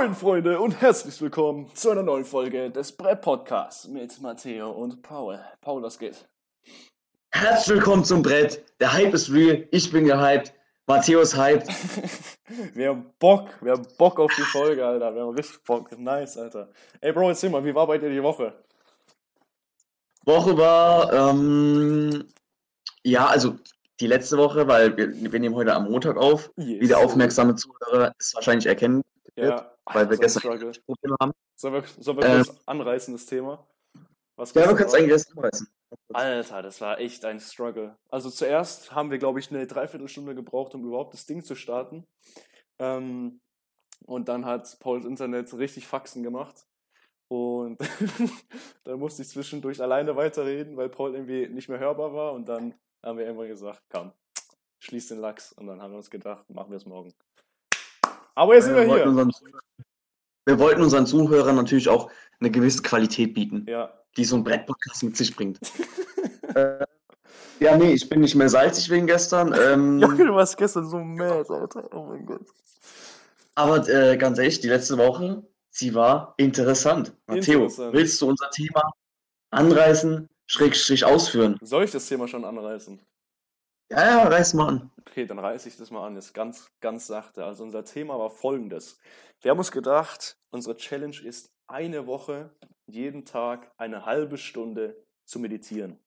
Moin 0.00 0.14
Freunde 0.14 0.58
und 0.58 0.80
herzlich 0.80 1.20
willkommen 1.20 1.70
zu 1.74 1.90
einer 1.90 2.02
neuen 2.02 2.24
Folge 2.24 2.70
des 2.70 2.90
Brett 2.90 3.20
Podcasts 3.20 3.86
mit 3.86 4.18
Matteo 4.22 4.70
und 4.70 5.02
Paul. 5.02 5.38
Paul, 5.60 5.82
was 5.82 5.98
geht? 5.98 6.26
Herzlich 7.30 7.76
willkommen 7.76 8.02
zum 8.06 8.22
Brett. 8.22 8.64
Der 8.80 8.94
Hype 8.94 9.12
ist 9.12 9.30
real. 9.30 9.68
Ich 9.70 9.92
bin 9.92 10.06
gehypt. 10.06 10.54
Matteo 10.86 11.20
ist 11.20 11.36
hyped. 11.36 11.68
wir 12.74 12.88
haben 12.88 13.12
Bock, 13.18 13.50
wir 13.60 13.72
haben 13.72 13.86
Bock 13.98 14.18
auf 14.18 14.32
die 14.34 14.40
Folge, 14.40 14.86
Alter. 14.86 15.14
Wir 15.14 15.20
haben 15.20 15.34
richtig 15.34 15.62
Bock. 15.64 15.92
Nice, 15.98 16.38
Alter. 16.38 16.70
Ey, 17.02 17.12
Bro, 17.12 17.28
erzähl 17.28 17.50
mal, 17.50 17.62
wie 17.62 17.74
war 17.74 17.86
bei 17.86 17.98
dir 17.98 18.08
die 18.08 18.22
Woche? 18.22 18.54
Woche 20.24 20.56
war, 20.56 21.12
ähm, 21.12 22.24
ja, 23.04 23.26
also 23.26 23.56
die 24.00 24.06
letzte 24.06 24.38
Woche, 24.38 24.66
weil 24.66 24.96
wir, 24.96 25.12
wir 25.30 25.40
nehmen 25.40 25.56
heute 25.56 25.74
am 25.74 25.90
Montag 25.90 26.16
auf. 26.16 26.50
Yes. 26.56 26.80
Wie 26.80 26.88
der 26.88 27.00
aufmerksame 27.00 27.54
Zuhörer 27.54 28.14
es 28.18 28.34
wahrscheinlich 28.34 28.64
erkennen 28.64 29.02
ja. 29.48 29.74
weil 29.86 30.10
wir 30.10 30.18
gestern 30.18 30.42
Probleme 30.42 31.16
haben. 31.20 31.32
Sollen 31.56 31.74
wir, 31.74 31.84
sollen 31.98 32.18
wir 32.18 32.36
kurz 32.36 32.48
ähm, 32.48 32.56
anreißen, 32.66 33.14
das 33.14 33.26
Thema? 33.26 33.66
Was 34.36 34.54
ja, 34.54 34.68
wir 34.68 34.74
können 34.74 34.88
es 34.88 34.94
eigentlich 34.94 35.10
erst 35.10 35.36
anreißen. 35.36 35.68
Alter, 36.12 36.62
das 36.62 36.80
war 36.80 36.98
echt 36.98 37.24
ein 37.24 37.40
Struggle. 37.40 37.96
Also 38.08 38.30
zuerst 38.30 38.92
haben 38.92 39.10
wir, 39.10 39.18
glaube 39.18 39.40
ich, 39.40 39.50
eine 39.50 39.66
Dreiviertelstunde 39.66 40.34
gebraucht, 40.34 40.74
um 40.74 40.84
überhaupt 40.84 41.14
das 41.14 41.26
Ding 41.26 41.42
zu 41.42 41.54
starten. 41.54 42.06
Ähm, 42.78 43.40
und 44.06 44.28
dann 44.28 44.46
hat 44.46 44.78
Pauls 44.80 45.04
Internet 45.04 45.52
richtig 45.54 45.86
Faxen 45.86 46.22
gemacht. 46.22 46.66
Und 47.28 47.78
dann 48.84 48.98
musste 48.98 49.22
ich 49.22 49.28
zwischendurch 49.28 49.80
alleine 49.80 50.16
weiterreden, 50.16 50.76
weil 50.76 50.88
Paul 50.88 51.14
irgendwie 51.14 51.48
nicht 51.48 51.68
mehr 51.68 51.78
hörbar 51.78 52.12
war. 52.14 52.32
Und 52.32 52.48
dann 52.48 52.74
haben 53.04 53.18
wir 53.18 53.26
irgendwann 53.26 53.48
gesagt, 53.48 53.82
komm, 53.88 54.12
schließ 54.80 55.08
den 55.08 55.18
Lachs. 55.18 55.52
Und 55.52 55.66
dann 55.66 55.80
haben 55.82 55.92
wir 55.92 55.98
uns 55.98 56.10
gedacht, 56.10 56.48
machen 56.50 56.70
wir 56.70 56.76
es 56.76 56.86
morgen. 56.86 57.12
Aber 58.34 58.54
jetzt 58.54 58.64
sind 58.64 58.76
wir, 58.76 58.86
wir 58.86 58.94
hier. 58.96 59.06
Unseren, 59.06 59.32
wir 60.46 60.58
wollten 60.58 60.82
unseren 60.82 61.06
Zuhörern 61.06 61.56
natürlich 61.56 61.88
auch 61.88 62.10
eine 62.40 62.50
gewisse 62.50 62.82
Qualität 62.82 63.34
bieten, 63.34 63.66
ja. 63.68 63.92
die 64.16 64.24
so 64.24 64.36
ein 64.36 64.44
Brettpodcast 64.44 65.02
mit 65.02 65.16
sich 65.16 65.34
bringt. 65.34 65.58
äh, 66.54 66.84
ja, 67.60 67.76
nee, 67.76 67.92
ich 67.92 68.08
bin 68.08 68.20
nicht 68.20 68.34
mehr 68.34 68.48
salzig 68.48 68.88
wegen 68.88 69.06
gestern. 69.06 69.54
Ähm, 69.54 69.98
ja, 70.00 70.08
du 70.08 70.34
warst 70.34 70.56
gestern 70.56 70.88
so 70.88 70.98
mad, 70.98 71.52
Alter. 71.52 71.88
Oh 71.92 72.06
mein 72.06 72.24
Gott. 72.24 72.46
Aber 73.54 73.86
äh, 73.88 74.16
ganz 74.16 74.38
ehrlich, 74.38 74.60
die 74.60 74.68
letzte 74.68 74.96
Woche, 74.96 75.42
sie 75.68 75.94
war 75.94 76.34
interessant. 76.38 77.12
Matteo, 77.26 77.64
interessant. 77.64 77.92
willst 77.92 78.22
du 78.22 78.28
unser 78.28 78.50
Thema 78.50 78.92
anreißen, 79.50 80.28
schräg, 80.46 81.04
ausführen? 81.04 81.58
Soll 81.60 81.84
ich 81.84 81.90
das 81.90 82.06
Thema 82.06 82.26
schon 82.26 82.44
anreißen? 82.44 83.00
Ja, 83.92 84.04
ja, 84.04 84.28
reiß 84.28 84.54
mal 84.54 84.68
an. 84.68 84.90
Okay, 85.00 85.26
dann 85.26 85.40
reiße 85.40 85.68
ich 85.68 85.76
das 85.76 85.90
mal 85.90 86.06
an. 86.06 86.14
Das 86.14 86.26
ist 86.26 86.32
ganz, 86.32 86.70
ganz 86.80 87.08
sachte. 87.08 87.44
Also 87.44 87.64
unser 87.64 87.84
Thema 87.84 88.16
war 88.20 88.30
folgendes. 88.30 89.00
Wir 89.40 89.50
haben 89.50 89.58
uns 89.58 89.72
gedacht, 89.72 90.38
unsere 90.50 90.76
Challenge 90.76 91.16
ist 91.24 91.52
eine 91.66 92.06
Woche, 92.06 92.54
jeden 92.86 93.24
Tag 93.24 93.72
eine 93.78 94.06
halbe 94.06 94.38
Stunde 94.38 95.04
zu 95.24 95.40
meditieren. 95.40 95.98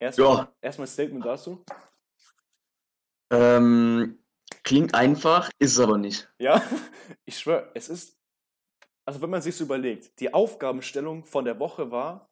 Erstmal, 0.00 0.36
ja. 0.36 0.52
erstmal 0.60 0.88
Statement 0.88 1.24
dazu. 1.24 1.64
Ähm, 3.30 4.18
klingt 4.64 4.92
einfach, 4.94 5.50
ist 5.60 5.72
es 5.72 5.78
aber 5.78 5.98
nicht. 5.98 6.28
Ja, 6.38 6.60
ich 7.26 7.38
schwöre, 7.38 7.70
es 7.74 7.88
ist, 7.88 8.18
also 9.04 9.20
wenn 9.22 9.30
man 9.30 9.42
sich 9.42 9.60
überlegt, 9.60 10.18
die 10.18 10.34
Aufgabenstellung 10.34 11.24
von 11.24 11.44
der 11.44 11.60
Woche 11.60 11.92
war, 11.92 12.29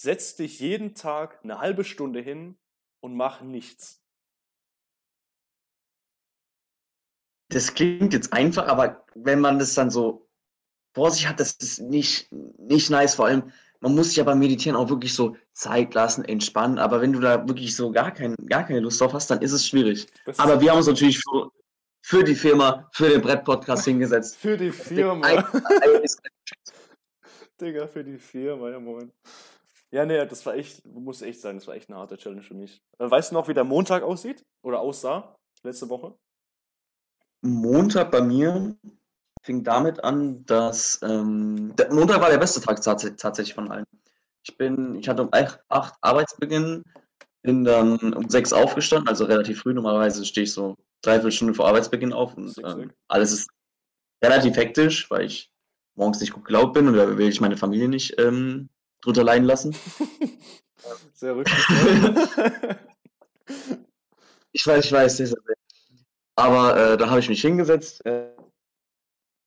setz 0.00 0.34
dich 0.34 0.60
jeden 0.60 0.94
Tag 0.94 1.40
eine 1.42 1.58
halbe 1.58 1.84
Stunde 1.84 2.20
hin 2.20 2.56
und 3.00 3.14
mach 3.14 3.42
nichts. 3.42 4.02
Das 7.52 7.74
klingt 7.74 8.14
jetzt 8.14 8.32
einfach, 8.32 8.66
aber 8.68 9.04
wenn 9.14 9.40
man 9.40 9.58
das 9.58 9.74
dann 9.74 9.90
so 9.90 10.26
vor 10.94 11.10
sich 11.10 11.28
hat, 11.28 11.38
das 11.38 11.52
ist 11.52 11.80
nicht, 11.80 12.32
nicht 12.32 12.88
nice. 12.88 13.14
Vor 13.16 13.26
allem, 13.26 13.52
man 13.80 13.94
muss 13.94 14.10
sich 14.10 14.20
aber 14.20 14.34
Meditieren 14.34 14.76
auch 14.76 14.88
wirklich 14.88 15.12
so 15.12 15.36
Zeit 15.52 15.92
lassen, 15.92 16.24
entspannen. 16.24 16.78
Aber 16.78 17.02
wenn 17.02 17.12
du 17.12 17.20
da 17.20 17.46
wirklich 17.46 17.76
so 17.76 17.92
gar, 17.92 18.12
kein, 18.12 18.34
gar 18.46 18.66
keine 18.66 18.80
Lust 18.80 19.00
drauf 19.00 19.12
hast, 19.12 19.30
dann 19.30 19.42
ist 19.42 19.52
es 19.52 19.66
schwierig. 19.66 20.06
Das 20.24 20.38
aber 20.38 20.60
wir 20.60 20.70
haben 20.70 20.78
uns 20.78 20.86
natürlich 20.86 21.18
für, 21.18 21.50
für 22.02 22.24
die 22.24 22.34
Firma, 22.34 22.88
für 22.92 23.10
den 23.10 23.20
Brett-Podcast 23.20 23.84
hingesetzt. 23.84 24.36
Für 24.36 24.56
die 24.56 24.70
Firma. 24.70 25.44
Digga, 27.60 27.86
für 27.86 28.02
die 28.02 28.18
Firma, 28.18 28.70
ja, 28.70 28.80
Moment. 28.80 29.12
Ja, 29.92 30.06
nee, 30.06 30.24
das 30.24 30.46
war 30.46 30.54
echt, 30.54 30.84
muss 30.86 31.20
echt 31.20 31.40
sein, 31.40 31.56
das 31.56 31.66
war 31.66 31.74
echt 31.74 31.88
eine 31.88 31.98
harte 31.98 32.16
Challenge 32.16 32.42
für 32.42 32.54
mich. 32.54 32.80
Äh, 32.98 33.10
weißt 33.10 33.30
du 33.30 33.34
noch, 33.34 33.48
wie 33.48 33.54
der 33.54 33.64
Montag 33.64 34.02
aussieht? 34.02 34.44
Oder 34.62 34.80
aussah? 34.80 35.36
Letzte 35.62 35.88
Woche? 35.88 36.14
Montag 37.42 38.10
bei 38.10 38.20
mir 38.20 38.76
fing 39.42 39.64
damit 39.64 40.02
an, 40.04 40.44
dass 40.44 41.00
ähm, 41.02 41.74
der 41.76 41.92
Montag 41.92 42.20
war 42.20 42.30
der 42.30 42.38
beste 42.38 42.60
Tag 42.60 42.82
tatsächlich 42.82 43.54
von 43.54 43.70
allen. 43.70 43.84
Ich 44.46 44.56
bin, 44.56 44.94
ich 44.96 45.08
hatte 45.08 45.22
um 45.22 45.30
8 45.32 45.60
Arbeitsbeginn, 46.00 46.84
bin 47.42 47.64
dann 47.64 48.14
um 48.14 48.28
6 48.28 48.52
aufgestanden, 48.52 49.08
also 49.08 49.24
relativ 49.24 49.60
früh. 49.60 49.74
Normalerweise 49.74 50.24
stehe 50.24 50.44
ich 50.44 50.52
so 50.52 50.76
dreiviertel 51.02 51.32
Stunde 51.32 51.54
vor 51.54 51.66
Arbeitsbeginn 51.66 52.12
auf 52.12 52.36
und 52.36 52.54
ähm, 52.64 52.92
alles 53.08 53.32
ist 53.32 53.50
relativ 54.22 54.56
hektisch, 54.56 55.10
weil 55.10 55.24
ich 55.24 55.50
morgens 55.96 56.20
nicht 56.20 56.32
gut 56.32 56.44
gelaunt 56.44 56.74
bin 56.74 56.88
und 56.88 56.94
da 56.94 57.16
will 57.16 57.28
ich 57.28 57.40
meine 57.40 57.56
Familie 57.56 57.88
nicht 57.88 58.18
ähm, 58.18 58.68
drunter 59.02 59.24
leiden 59.24 59.46
lassen. 59.46 59.74
Sehr 61.14 61.36
rücksichtlich. 61.36 62.28
ich 64.52 64.66
weiß, 64.66 64.84
ich 64.84 64.92
weiß, 64.92 65.34
aber 66.36 66.76
äh, 66.76 66.96
da 66.96 67.10
habe 67.10 67.20
ich 67.20 67.28
mich 67.28 67.42
hingesetzt, 67.42 68.04
äh, 68.06 68.34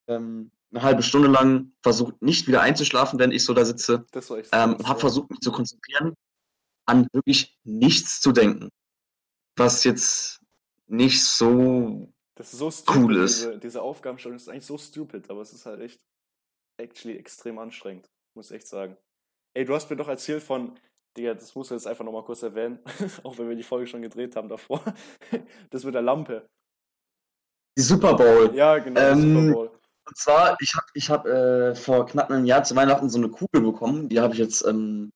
ähm, 0.07 0.51
eine 0.71 0.83
halbe 0.83 1.03
Stunde 1.03 1.27
lang 1.27 1.71
versucht, 1.81 2.21
nicht 2.21 2.47
wieder 2.47 2.61
einzuschlafen, 2.61 3.19
wenn 3.19 3.31
ich 3.31 3.43
so 3.43 3.53
da 3.53 3.65
sitze. 3.65 4.05
Das 4.11 4.29
war 4.29 4.37
echt 4.37 4.49
ähm, 4.53 4.77
habe 4.85 4.99
versucht, 4.99 5.29
mich 5.29 5.39
zu 5.39 5.51
konzentrieren, 5.51 6.13
an 6.85 7.07
wirklich 7.13 7.57
nichts 7.63 8.21
zu 8.21 8.31
denken. 8.31 8.69
Was 9.55 9.83
jetzt 9.83 10.39
nicht 10.87 11.23
so, 11.23 12.11
das 12.35 12.53
ist 12.53 12.59
so 12.59 12.71
stupid, 12.71 12.95
cool 12.95 13.17
ist. 13.17 13.41
Diese, 13.41 13.59
diese 13.59 13.81
Aufgabenstellung 13.81 14.37
ist 14.37 14.49
eigentlich 14.49 14.65
so 14.65 14.77
stupid, 14.77 15.29
aber 15.29 15.41
es 15.41 15.53
ist 15.53 15.65
halt 15.65 15.81
echt 15.81 15.99
actually 16.77 17.17
extrem 17.17 17.59
anstrengend, 17.59 18.09
muss 18.35 18.49
ich 18.49 18.57
echt 18.57 18.67
sagen. 18.67 18.97
Ey, 19.53 19.65
du 19.65 19.75
hast 19.75 19.89
mir 19.89 19.95
doch 19.95 20.07
erzählt 20.07 20.41
von, 20.41 20.77
Digga, 21.15 21.35
das 21.35 21.53
musst 21.53 21.69
du 21.69 21.75
jetzt 21.75 21.85
einfach 21.85 22.03
nochmal 22.03 22.23
kurz 22.23 22.41
erwähnen, 22.41 22.79
auch 23.23 23.37
wenn 23.37 23.49
wir 23.49 23.55
die 23.55 23.63
Folge 23.63 23.87
schon 23.87 24.01
gedreht 24.01 24.35
haben 24.35 24.49
davor. 24.49 24.83
das 25.69 25.83
mit 25.83 25.93
der 25.93 26.01
Lampe. 26.01 26.49
Die 27.77 27.81
Super 27.81 28.15
Bowl. 28.15 28.53
Ja, 28.55 28.79
genau, 28.79 28.99
ähm, 28.99 29.21
Super 29.21 29.53
Bowl. 29.53 29.71
Und 30.05 30.17
zwar, 30.17 30.57
ich 30.59 30.73
habe 30.75 30.85
ich 30.93 31.09
hab, 31.09 31.25
äh, 31.25 31.75
vor 31.75 32.05
knapp 32.05 32.29
einem 32.29 32.45
Jahr 32.45 32.63
zu 32.63 32.75
Weihnachten 32.75 33.09
so 33.09 33.17
eine 33.17 33.29
Kugel 33.29 33.61
bekommen. 33.61 34.09
Die 34.09 34.19
habe 34.19 34.33
ich 34.33 34.39
jetzt 34.39 34.65
ähm, 34.65 35.13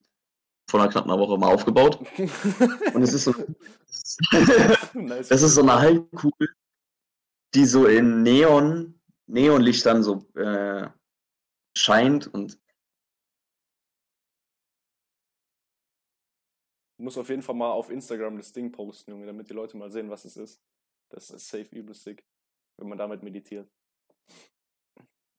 vor 0.69 0.81
einer 0.81 0.89
knappen 0.89 1.11
Woche 1.11 1.37
mal 1.37 1.53
aufgebaut. 1.53 1.99
Und 2.93 3.01
es 3.01 3.13
ist 3.13 3.25
so. 3.25 3.33
nice. 4.93 5.27
Das 5.27 5.41
ist 5.41 5.55
so 5.55 5.61
eine 5.61 5.79
Halbkugel, 5.79 6.49
die 7.53 7.65
so 7.65 7.85
in 7.85 8.23
Neon, 8.23 8.99
Neonlichtern 9.25 10.03
so 10.03 10.25
äh, 10.35 10.87
scheint 11.75 12.27
und 12.33 12.57
Du 16.97 17.03
musst 17.03 17.17
auf 17.17 17.29
jeden 17.29 17.43
Fall 17.43 17.55
mal 17.55 17.71
auf 17.71 17.89
Instagram 17.89 18.37
das 18.37 18.51
Ding 18.51 18.71
posten, 18.71 19.11
Junge, 19.11 19.27
damit 19.27 19.49
die 19.49 19.53
Leute 19.53 19.77
mal 19.77 19.91
sehen, 19.91 20.09
was 20.09 20.25
es 20.25 20.35
ist. 20.35 20.61
Das 21.09 21.29
ist 21.29 21.47
safe 21.47 21.75
übel 21.75 21.93
sick, 21.95 22.25
wenn 22.77 22.89
man 22.89 22.97
damit 22.97 23.23
meditiert. 23.23 23.69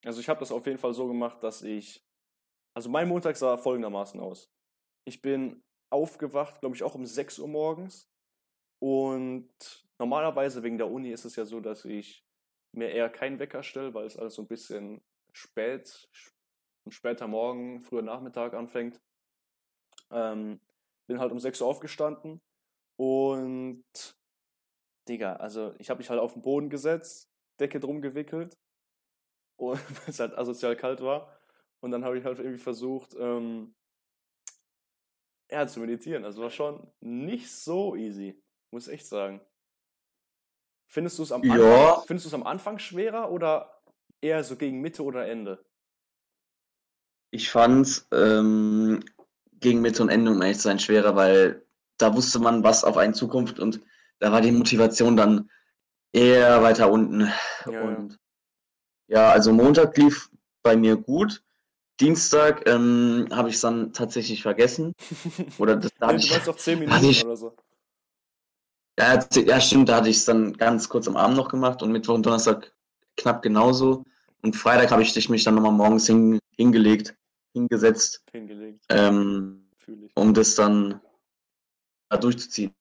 Also 0.05 0.21
ich 0.21 0.29
habe 0.29 0.41
das 0.41 0.53
auf 0.53 0.67
jeden 0.67 0.79
Fall 0.79 0.95
so 0.95 1.07
gemacht, 1.07 1.43
dass 1.43 1.63
ich. 1.63 2.05
Also 2.75 2.89
mein 2.89 3.09
Montag 3.09 3.37
sah 3.37 3.57
folgendermaßen 3.57 4.21
aus. 4.21 4.53
Ich 5.05 5.21
bin 5.21 5.65
aufgewacht, 5.91 6.61
glaube 6.61 6.77
ich, 6.77 6.85
auch 6.85 6.95
um 6.95 7.05
6 7.05 7.41
Uhr 7.41 7.49
morgens. 7.49 8.09
Und 8.79 9.51
normalerweise 9.99 10.63
wegen 10.63 10.79
der 10.79 10.89
Uni 10.89 11.11
ist 11.11 11.25
es 11.25 11.35
ja 11.35 11.45
so, 11.45 11.61
dass 11.61 11.85
ich 11.85 12.25
mir 12.73 12.91
eher 12.91 13.11
keinen 13.11 13.41
Wecker 13.41 13.65
stelle, 13.65 13.95
weil 13.95 14.07
es 14.07 14.17
alles 14.17 14.35
so 14.35 14.43
ein 14.43 14.49
bisschen 14.49 15.03
spät, 15.33 16.09
später 16.89 17.27
Morgen, 17.27 17.83
früher 17.83 18.03
Nachmittag 18.03 18.55
anfängt. 18.55 19.01
Ähm, 20.13 20.61
bin 21.09 21.19
halt 21.19 21.33
um 21.33 21.41
6 21.41 21.61
Uhr 21.61 21.67
aufgestanden 21.67 22.41
und 22.97 23.85
Digga, 25.09 25.37
also 25.37 25.75
ich 25.79 25.91
habe 25.91 25.99
mich 25.99 26.11
halt 26.11 26.21
auf 26.21 26.35
den 26.35 26.43
Boden 26.43 26.71
gesetzt, 26.71 27.29
Decke 27.59 27.81
drum 27.81 28.01
gewickelt 28.03 28.57
und 29.57 29.79
weil 30.07 30.09
es 30.09 30.21
halt 30.21 30.37
asozial 30.37 30.77
kalt 30.77 31.01
war. 31.01 31.35
Und 31.81 31.93
dann 31.93 32.05
habe 32.05 32.19
ich 32.19 32.25
halt 32.25 32.39
irgendwie 32.39 32.59
versucht, 32.59 33.15
ähm, 33.19 33.75
ja, 35.51 35.67
zu 35.67 35.81
meditieren. 35.81 36.25
Also 36.25 36.43
war 36.43 36.51
schon 36.51 36.91
nicht 37.01 37.51
so 37.51 37.95
easy, 37.95 38.43
muss 38.73 38.89
ich 38.89 38.95
echt 38.95 39.07
sagen. 39.07 39.41
Findest 40.91 41.19
du 41.19 41.23
es 41.23 41.33
am, 41.33 41.43
ja. 41.45 41.55
Anfang, 41.55 42.07
findest 42.07 42.35
am 42.35 42.47
Anfang 42.47 42.79
schwerer 42.79 43.31
oder 43.31 43.83
eher 44.21 44.43
so 44.43 44.57
gegen 44.57 44.81
Mitte 44.81 45.05
oder 45.05 45.29
Ende? 45.29 45.65
Ich 47.31 47.51
fand 47.51 48.07
ähm, 48.11 49.05
gegen 49.61 49.81
Mitte 49.81 50.03
und 50.03 50.09
Ende, 50.09 50.31
um 50.31 50.43
ehrlich 50.43 50.59
zu 50.59 50.65
sein, 50.65 50.79
schwerer, 50.79 51.17
weil 51.17 51.65
da 51.99 52.15
wusste 52.15 52.39
man, 52.39 52.63
was 52.63 52.85
auf 52.85 52.97
einen 52.97 53.15
zukommt 53.15 53.59
und 53.59 53.81
da 54.21 54.33
war 54.33 54.41
die 54.41 54.53
Motivation 54.53 55.17
dann 55.17 55.51
eher 56.13 56.63
weiter 56.63 56.91
unten. 56.91 57.31
Ja. 57.71 57.83
Und 57.83 58.19
ja, 59.09 59.31
also 59.31 59.53
Montag 59.53 59.97
lief 59.97 60.31
bei 60.63 60.77
mir 60.77 60.97
gut. 60.97 61.43
Dienstag 62.01 62.69
ähm, 62.69 63.27
habe 63.33 63.49
ich 63.49 63.57
es 63.57 63.61
dann 63.61 63.93
tatsächlich 63.93 64.43
vergessen. 64.43 64.93
Oder 65.59 65.77
das, 65.77 65.91
da 65.99 66.09
hatte 66.09 66.19
du 66.19 66.25
ich, 66.25 66.31
warst 66.33 66.47
doch 66.49 66.57
10 66.57 66.79
hatte 66.81 66.87
Minuten 66.91 67.11
ich- 67.11 67.25
oder 67.25 67.37
so. 67.37 67.57
ja, 68.99 69.25
ja, 69.35 69.61
stimmt, 69.61 69.89
da 69.89 69.97
hatte 69.97 70.09
ich 70.09 70.19
es 70.19 70.25
dann 70.25 70.53
ganz 70.57 70.89
kurz 70.89 71.09
am 71.09 71.17
Abend 71.17 71.37
noch 71.37 71.49
gemacht 71.49 71.83
und 71.83 71.91
Mittwoch 71.91 72.15
und 72.15 72.25
Donnerstag 72.27 72.73
knapp 73.17 73.43
genauso. 73.43 74.05
Und 74.43 74.55
Freitag 74.55 74.93
habe 74.93 75.03
ich 75.03 75.29
mich 75.29 75.43
dann 75.43 75.57
nochmal 75.57 75.73
morgens 75.73 76.07
hin, 76.07 76.39
hingelegt, 76.57 77.17
hingesetzt, 77.59 78.23
Hingelegt, 78.33 78.85
ähm, 78.89 79.69
um 80.15 80.35
das 80.35 80.55
dann 80.55 81.01
da 82.11 82.17
durchzuziehen. 82.17 82.75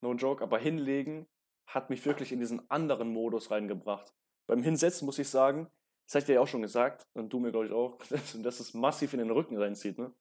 No 0.00 0.12
joke, 0.14 0.42
aber 0.42 0.58
hinlegen 0.58 1.26
hat 1.66 1.90
mich 1.90 2.04
wirklich 2.06 2.32
in 2.32 2.40
diesen 2.40 2.68
anderen 2.70 3.08
Modus 3.12 3.50
reingebracht. 3.50 4.12
Beim 4.46 4.62
Hinsetzen 4.62 5.06
muss 5.06 5.18
ich 5.18 5.28
sagen, 5.28 5.68
das 6.06 6.14
habe 6.14 6.20
ich 6.20 6.26
dir 6.26 6.34
ja 6.34 6.40
auch 6.40 6.46
schon 6.48 6.62
gesagt, 6.62 7.06
und 7.14 7.32
du 7.32 7.40
mir 7.40 7.50
glaube 7.50 7.66
ich 7.66 7.72
auch, 7.72 7.98
dass, 8.42 8.60
es 8.60 8.74
massiv 8.74 9.12
in 9.12 9.18
den 9.18 9.30
Rücken 9.30 9.56
reinzieht, 9.58 9.98
ne? 9.98 10.12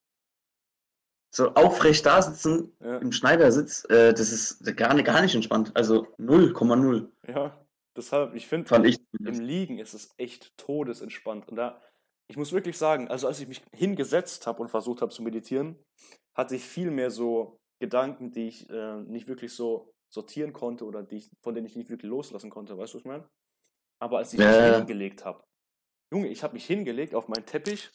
So 1.32 1.54
aufrecht 1.54 2.06
da 2.06 2.22
sitzen, 2.22 2.72
Ja, 2.80 2.98
im 3.00 3.12
Schneidersitz, 3.12 3.84
äh, 3.90 4.14
das 4.14 4.32
ist 4.32 4.78
gar, 4.78 4.94
nicht- 4.94 5.06
gar 5.06 5.22
nicht 5.22 5.36
entspannt. 5.36 5.72
Also 5.76 6.08
0,0 6.18 7.10
ja. 7.28 7.60
deshalb, 7.96 8.36
ich 8.36 8.48
finde, 8.48 8.74
im 9.20 9.40
Liegen 9.42 9.78
ist 9.80 9.94
es 9.94 10.14
echt 10.18 10.58
todesentspannt. 10.58 11.50
Und 11.50 11.58
da, 11.58 11.82
ich 12.28 12.38
muss 12.38 12.52
wirklich 12.52 12.78
sagen, 12.78 13.08
also 13.08 13.28
als 13.28 13.40
ich 13.40 13.48
mich 13.48 13.62
hingesetzt 13.74 14.48
habe 14.48 14.62
und 14.62 14.70
versucht 14.70 15.02
habe 15.02 15.12
zu 15.12 15.22
meditieren, 15.22 15.78
hatte 16.36 16.56
ich 16.56 16.64
viel 16.64 16.92
mehr 16.92 17.12
so 17.12 17.58
Gedanken, 17.80 18.32
die 18.32 18.48
ich 18.48 18.70
äh, 18.70 19.02
nicht 19.04 19.28
wirklich 19.28 19.54
so 19.54 19.94
sortieren 20.14 20.54
konnte 20.54 20.86
oder 20.86 21.04
die 21.04 21.18
ich, 21.18 21.30
von 21.44 21.54
denen 21.54 21.68
ich 21.68 21.76
nicht 21.76 21.90
wirklich 21.90 22.10
loslassen 22.10 22.50
konnte. 22.50 22.78
Weißt 22.78 22.94
du, 22.94 22.98
was 22.98 23.02
ich 23.02 23.08
meine? 23.08 23.30
Aber 24.00 24.20
als 24.20 24.34
ich 24.34 24.40
mich 24.40 24.48
ja. 24.48 24.78
hingelegt 24.78 25.26
habe, 25.26 25.44
Junge, 26.14 26.28
ich 26.28 26.44
habe 26.44 26.54
mich 26.54 26.66
hingelegt 26.66 27.16
auf 27.16 27.28
meinen 27.28 27.46
Teppich, 27.46 27.92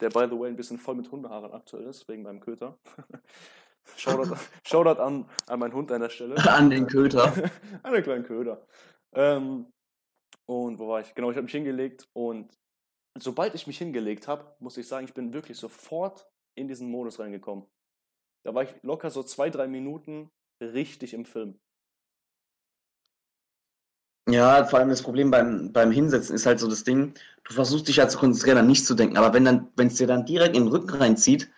der 0.00 0.10
by 0.10 0.26
the 0.30 0.38
way 0.38 0.48
ein 0.48 0.56
bisschen 0.56 0.78
voll 0.78 0.94
mit 0.94 1.10
Hundehaaren 1.10 1.52
aktuell 1.52 1.86
ist, 1.86 2.08
wegen 2.08 2.22
meinem 2.22 2.40
Köter. 2.40 2.78
Shoutout, 3.96 4.36
Shoutout 4.66 5.00
an, 5.00 5.28
an 5.46 5.58
meinen 5.58 5.74
Hund 5.74 5.90
an 5.92 6.00
der 6.00 6.10
Stelle. 6.10 6.36
An 6.48 6.70
den 6.70 6.86
Köter. 6.86 7.32
Eine 7.82 8.02
kleine 8.02 8.22
Köder. 8.22 8.66
Ähm, 9.14 9.70
und 10.46 10.78
wo 10.78 10.88
war 10.88 11.00
ich? 11.00 11.14
Genau, 11.14 11.30
ich 11.30 11.36
habe 11.36 11.44
mich 11.44 11.52
hingelegt 11.52 12.08
und 12.12 12.52
sobald 13.18 13.54
ich 13.54 13.66
mich 13.66 13.78
hingelegt 13.78 14.28
habe, 14.28 14.54
muss 14.60 14.76
ich 14.76 14.86
sagen, 14.86 15.06
ich 15.06 15.14
bin 15.14 15.32
wirklich 15.32 15.58
sofort 15.58 16.28
in 16.54 16.68
diesen 16.68 16.90
Modus 16.90 17.18
reingekommen. 17.18 17.66
Da 18.44 18.54
war 18.54 18.62
ich 18.62 18.74
locker 18.82 19.10
so 19.10 19.22
zwei, 19.22 19.50
drei 19.50 19.66
Minuten 19.66 20.30
richtig 20.60 21.14
im 21.14 21.24
Film. 21.24 21.58
Ja, 24.28 24.64
vor 24.64 24.78
allem 24.78 24.90
das 24.90 25.02
Problem 25.02 25.30
beim, 25.30 25.72
beim 25.72 25.90
Hinsetzen 25.90 26.36
ist 26.36 26.46
halt 26.46 26.60
so 26.60 26.68
das 26.68 26.84
Ding, 26.84 27.14
du 27.44 27.52
versuchst 27.52 27.88
dich 27.88 27.96
ja 27.96 28.08
zu 28.08 28.18
konzentrieren, 28.18 28.58
an 28.58 28.66
nichts 28.66 28.86
zu 28.86 28.94
denken, 28.94 29.16
aber 29.16 29.34
wenn 29.34 29.44
dann, 29.44 29.72
wenn 29.76 29.88
es 29.88 29.96
dir 29.96 30.06
dann 30.06 30.24
direkt 30.24 30.56
in 30.56 30.64
den 30.64 30.72
Rücken 30.72 30.90
reinzieht, 30.90 31.50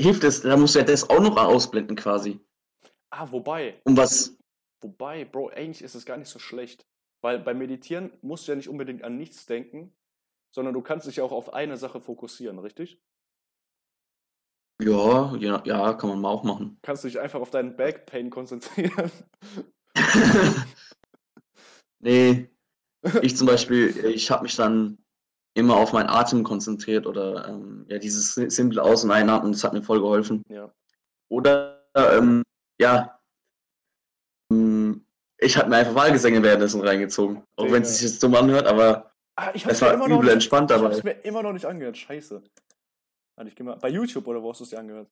hilft 0.00 0.24
es, 0.24 0.42
dann 0.42 0.60
musst 0.60 0.74
du 0.74 0.78
ja 0.78 0.84
das 0.84 1.08
auch 1.10 1.20
noch 1.20 1.36
ausblenden 1.36 1.96
quasi. 1.96 2.40
Ah, 3.10 3.30
wobei, 3.30 3.82
Um 3.84 3.96
was, 3.96 4.36
wobei, 4.80 5.24
Bro, 5.24 5.50
eigentlich 5.50 5.82
ist 5.82 5.94
es 5.94 6.06
gar 6.06 6.16
nicht 6.16 6.28
so 6.28 6.38
schlecht. 6.38 6.86
Weil 7.20 7.38
beim 7.38 7.58
Meditieren 7.58 8.12
musst 8.20 8.46
du 8.46 8.52
ja 8.52 8.56
nicht 8.56 8.68
unbedingt 8.68 9.02
an 9.02 9.16
nichts 9.16 9.46
denken, 9.46 9.94
sondern 10.54 10.72
du 10.72 10.82
kannst 10.82 11.06
dich 11.08 11.16
ja 11.16 11.24
auch 11.24 11.32
auf 11.32 11.52
eine 11.52 11.76
Sache 11.76 12.00
fokussieren, 12.00 12.58
richtig? 12.60 13.00
ja, 14.82 15.34
ja, 15.36 15.62
ja, 15.64 15.94
kann 15.94 16.10
man 16.10 16.20
mal 16.20 16.28
auch 16.30 16.42
machen. 16.44 16.78
Kannst 16.82 17.04
du 17.04 17.08
dich 17.08 17.18
einfach 17.20 17.40
auf 17.40 17.50
deinen 17.50 17.76
Backpain 17.76 18.30
konzentrieren. 18.30 19.10
Nee, 22.00 22.50
ich 23.22 23.34
zum 23.34 23.46
Beispiel, 23.46 23.96
ich 24.04 24.30
habe 24.30 24.42
mich 24.42 24.56
dann 24.56 24.98
immer 25.56 25.76
auf 25.76 25.94
meinen 25.94 26.10
Atem 26.10 26.44
konzentriert 26.44 27.06
oder 27.06 27.48
ähm, 27.48 27.86
ja, 27.88 27.98
dieses 27.98 28.34
si- 28.34 28.50
simple 28.50 28.82
Aus- 28.82 29.04
und 29.04 29.10
Einatmen, 29.10 29.52
das 29.52 29.64
hat 29.64 29.72
mir 29.72 29.82
voll 29.82 30.00
geholfen. 30.00 30.42
ja. 30.50 30.70
Oder, 31.30 31.82
ähm, 31.94 32.42
ja, 32.78 33.18
ähm, 34.52 35.06
ich 35.38 35.56
habe 35.56 35.70
mir 35.70 35.76
einfach 35.76 35.94
Wahlgesänge 35.94 36.42
währenddessen 36.42 36.82
reingezogen. 36.82 37.42
Auch 37.56 37.70
wenn 37.72 37.82
es 37.82 37.94
sich 37.96 38.02
jetzt 38.10 38.22
dumm 38.22 38.34
anhört, 38.34 38.66
aber 38.66 39.13
Ah, 39.36 39.50
ich 39.54 39.66
es 39.66 39.82
hab's 39.82 39.82
war 39.82 39.94
übel 40.06 40.18
nicht 40.18 40.32
entspannt 40.32 40.70
Ich 40.70 40.76
dabei. 40.76 40.94
hab's 40.94 41.02
mir 41.02 41.12
immer 41.24 41.42
noch 41.42 41.52
nicht 41.52 41.66
angehört. 41.66 41.96
Scheiße. 41.96 42.42
Warte, 43.36 43.48
ich 43.48 43.56
geh 43.56 43.62
mal. 43.64 43.76
Bei 43.76 43.88
YouTube 43.88 44.26
oder 44.28 44.42
wo 44.42 44.50
hast 44.50 44.60
du 44.60 44.64
es 44.64 44.70
dir 44.70 44.78
angehört? 44.78 45.10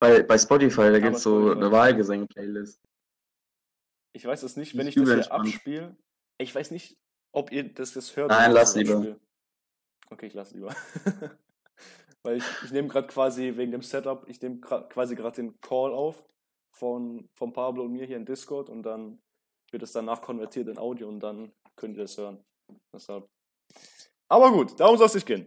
Bei, 0.00 0.22
bei 0.22 0.36
Spotify, 0.38 0.90
da 0.90 0.90
bei 0.92 1.00
gibt 1.00 1.16
es 1.16 1.22
so 1.22 1.40
Spotify. 1.40 1.56
eine 1.64 1.72
Wahlgesänge-Playlist. 1.72 2.80
Ich 4.12 4.24
weiß 4.24 4.42
es 4.42 4.56
nicht, 4.56 4.76
wenn 4.76 4.86
ich 4.86 4.94
das 4.94 5.04
hier 5.04 5.14
entspannt. 5.14 5.46
abspiele. 5.46 5.96
Ich 6.38 6.54
weiß 6.54 6.70
nicht, 6.70 6.96
ob 7.32 7.52
ihr 7.52 7.72
das 7.72 7.94
jetzt 7.94 8.16
hört. 8.16 8.30
Nein, 8.30 8.50
ich 8.50 8.54
lass 8.54 8.72
das 8.74 8.82
lieber. 8.82 8.94
abspiele. 8.94 9.20
Okay, 10.10 10.26
ich 10.26 10.34
lass 10.34 10.52
lieber. 10.52 10.74
Weil 12.22 12.38
ich, 12.38 12.44
ich 12.64 12.72
nehme 12.72 12.88
gerade 12.88 13.06
quasi 13.06 13.56
wegen 13.56 13.72
dem 13.72 13.82
Setup, 13.82 14.28
ich 14.28 14.40
nehme 14.42 14.58
quasi 14.60 15.14
gerade 15.14 15.36
den 15.36 15.60
Call 15.60 15.92
auf 15.92 16.24
von, 16.72 17.28
von 17.34 17.52
Pablo 17.52 17.84
und 17.84 17.92
mir 17.92 18.04
hier 18.06 18.16
in 18.16 18.26
Discord 18.26 18.68
und 18.68 18.82
dann 18.82 19.20
wird 19.70 19.82
es 19.82 19.92
danach 19.92 20.20
konvertiert 20.22 20.68
in 20.68 20.78
Audio 20.78 21.08
und 21.08 21.20
dann 21.20 21.52
könnt 21.76 21.96
ihr 21.96 22.04
es 22.04 22.16
hören. 22.18 22.44
Deshalb. 22.92 23.28
Aber 24.28 24.50
gut, 24.52 24.78
darum 24.78 24.96
soll 24.96 25.06
es 25.06 25.14
nicht 25.14 25.26
gehen. 25.26 25.46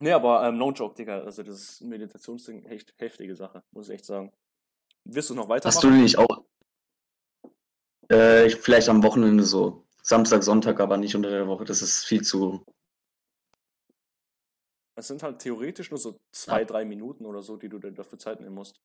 Nee, 0.00 0.12
aber 0.12 0.46
ähm, 0.46 0.58
no 0.58 0.70
joke, 0.70 0.94
Digga. 0.94 1.20
Also 1.20 1.42
das 1.42 1.80
Meditationsding, 1.80 2.64
echt 2.64 2.94
heftige 2.98 3.34
Sache, 3.34 3.62
muss 3.72 3.88
ich 3.88 3.94
echt 3.96 4.04
sagen. 4.04 4.32
Wirst 5.04 5.30
du 5.30 5.34
noch 5.34 5.48
weitermachen? 5.48 5.74
Hast 5.74 5.82
du 5.82 5.90
nicht 5.90 6.18
auch? 6.18 6.44
Äh, 8.10 8.46
ich, 8.46 8.56
vielleicht 8.56 8.88
am 8.88 9.02
Wochenende 9.02 9.42
so. 9.42 9.84
Samstag, 10.02 10.42
Sonntag, 10.42 10.80
aber 10.80 10.96
nicht 10.96 11.14
unter 11.16 11.30
der 11.30 11.46
Woche. 11.48 11.64
Das 11.64 11.82
ist 11.82 12.04
viel 12.04 12.22
zu. 12.22 12.64
Es 14.96 15.08
sind 15.08 15.22
halt 15.22 15.40
theoretisch 15.40 15.90
nur 15.90 15.98
so 15.98 16.18
zwei, 16.32 16.64
drei 16.64 16.84
Minuten 16.84 17.26
oder 17.26 17.42
so, 17.42 17.56
die 17.56 17.68
du 17.68 17.78
dafür 17.78 18.18
Zeit 18.18 18.40
nehmen 18.40 18.54
musst. 18.54 18.80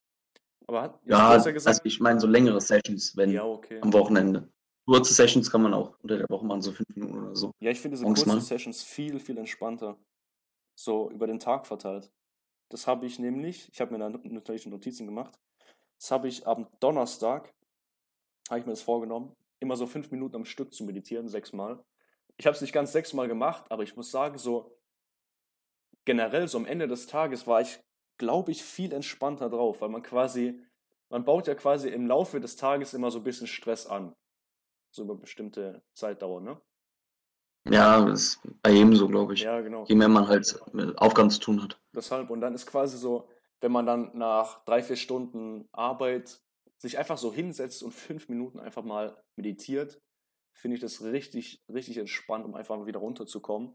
Aber 0.68 0.82
hat, 0.82 1.00
Ja, 1.06 1.18
ja 1.18 1.30
also 1.30 1.52
gesagt, 1.52 1.82
ich 1.84 2.00
meine 2.00 2.20
so 2.20 2.28
längere 2.28 2.62
Sessions, 2.62 3.16
wenn 3.18 3.32
ja, 3.32 3.44
okay. 3.44 3.80
am 3.82 3.94
Wochenende. 3.94 4.50
Kurze 4.86 5.14
Sessions 5.14 5.50
kann 5.50 5.62
man 5.62 5.74
auch 5.74 5.98
unter 6.02 6.18
der 6.18 6.30
Woche 6.30 6.46
machen, 6.46 6.62
so 6.62 6.72
fünf 6.74 6.90
Minuten 6.96 7.18
oder 7.18 7.36
so. 7.36 7.52
Ja, 7.62 7.72
ich 7.72 7.80
finde 7.80 7.96
diese 7.96 8.06
kurzen. 8.06 8.42
Sessions 8.42 8.84
viel, 8.84 9.20
viel 9.20 9.38
entspannter. 9.38 9.98
So 10.76 11.10
über 11.12 11.28
den 11.28 11.40
Tag 11.40 11.66
verteilt. 11.68 12.12
Das 12.70 12.88
habe 12.88 13.06
ich 13.06 13.20
nämlich, 13.20 13.70
ich 13.72 13.80
habe 13.80 13.94
mir 13.94 14.00
da 14.00 14.10
natürlich 14.10 14.66
Notizen 14.66 15.06
gemacht. 15.06 15.40
Das 16.00 16.12
habe 16.12 16.28
ich 16.28 16.46
am 16.48 16.68
Donnerstag, 16.80 17.54
habe 18.50 18.60
ich 18.60 18.66
mir 18.66 18.74
das 18.74 18.82
vorgenommen, 18.82 19.36
immer 19.60 19.78
so 19.78 19.88
fünf 19.88 20.12
Minuten 20.12 20.36
am 20.36 20.46
Stück 20.46 20.74
zu 20.74 20.84
meditieren, 20.84 21.30
sechsmal. 21.30 21.84
Ich 22.36 22.46
habe 22.46 22.56
es 22.56 22.62
nicht 22.62 22.74
ganz 22.74 22.92
sechsmal 22.92 23.28
gemacht, 23.28 23.66
aber 23.70 23.84
ich 23.84 23.96
muss 23.96 24.12
sagen, 24.12 24.38
so 24.38 24.76
generell, 26.04 26.48
so 26.48 26.58
am 26.58 26.66
Ende 26.66 26.88
des 26.88 27.08
Tages 27.08 27.48
war 27.48 27.62
ich, 27.62 27.80
glaube 28.18 28.52
ich, 28.52 28.64
viel 28.64 28.92
entspannter 28.92 29.50
drauf, 29.50 29.82
weil 29.82 29.90
man 29.90 30.02
quasi, 30.02 30.62
man 31.10 31.24
baut 31.24 31.48
ja 31.48 31.56
quasi 31.56 31.90
im 31.90 32.08
Laufe 32.08 32.42
des 32.42 32.58
Tages 32.58 32.94
immer 32.94 33.12
so 33.12 33.20
ein 33.20 33.24
bisschen 33.24 33.48
Stress 33.48 33.86
an. 33.86 34.14
So 34.94 35.04
über 35.04 35.16
bestimmte 35.16 35.82
Zeitdauer, 35.94 36.42
ne? 36.42 36.62
Ja, 37.66 38.06
das 38.06 38.22
ist 38.22 38.40
bei 38.62 38.72
jedem 38.72 38.96
so, 38.96 39.08
glaube 39.08 39.34
ich. 39.34 39.42
Ja, 39.42 39.60
genau. 39.62 39.86
Je 39.86 39.96
mehr 39.96 40.08
man 40.08 40.28
halt 40.28 40.60
mit 40.74 40.98
Aufgaben 41.00 41.32
zu 41.32 41.40
tun 41.40 41.64
hat. 41.64 41.82
Deshalb, 41.96 42.30
und 42.30 42.42
dann 42.42 42.54
ist 42.54 42.68
quasi 42.68 42.98
so, 42.98 43.28
wenn 43.62 43.72
man 43.72 43.86
dann 43.86 44.12
nach 44.16 44.64
drei, 44.66 44.84
vier 44.84 44.98
Stunden 44.98 45.68
Arbeit 45.72 46.42
sich 46.78 46.98
einfach 47.00 47.18
so 47.18 47.34
hinsetzt 47.34 47.82
und 47.82 47.94
fünf 47.94 48.30
Minuten 48.30 48.60
einfach 48.60 48.84
mal 48.84 49.18
meditiert, 49.36 50.00
finde 50.54 50.76
ich 50.76 50.82
das 50.82 51.02
richtig, 51.02 51.64
richtig 51.74 51.98
entspannt, 51.98 52.46
um 52.46 52.54
einfach 52.54 52.78
mal 52.78 52.86
wieder 52.86 53.00
runterzukommen 53.00 53.74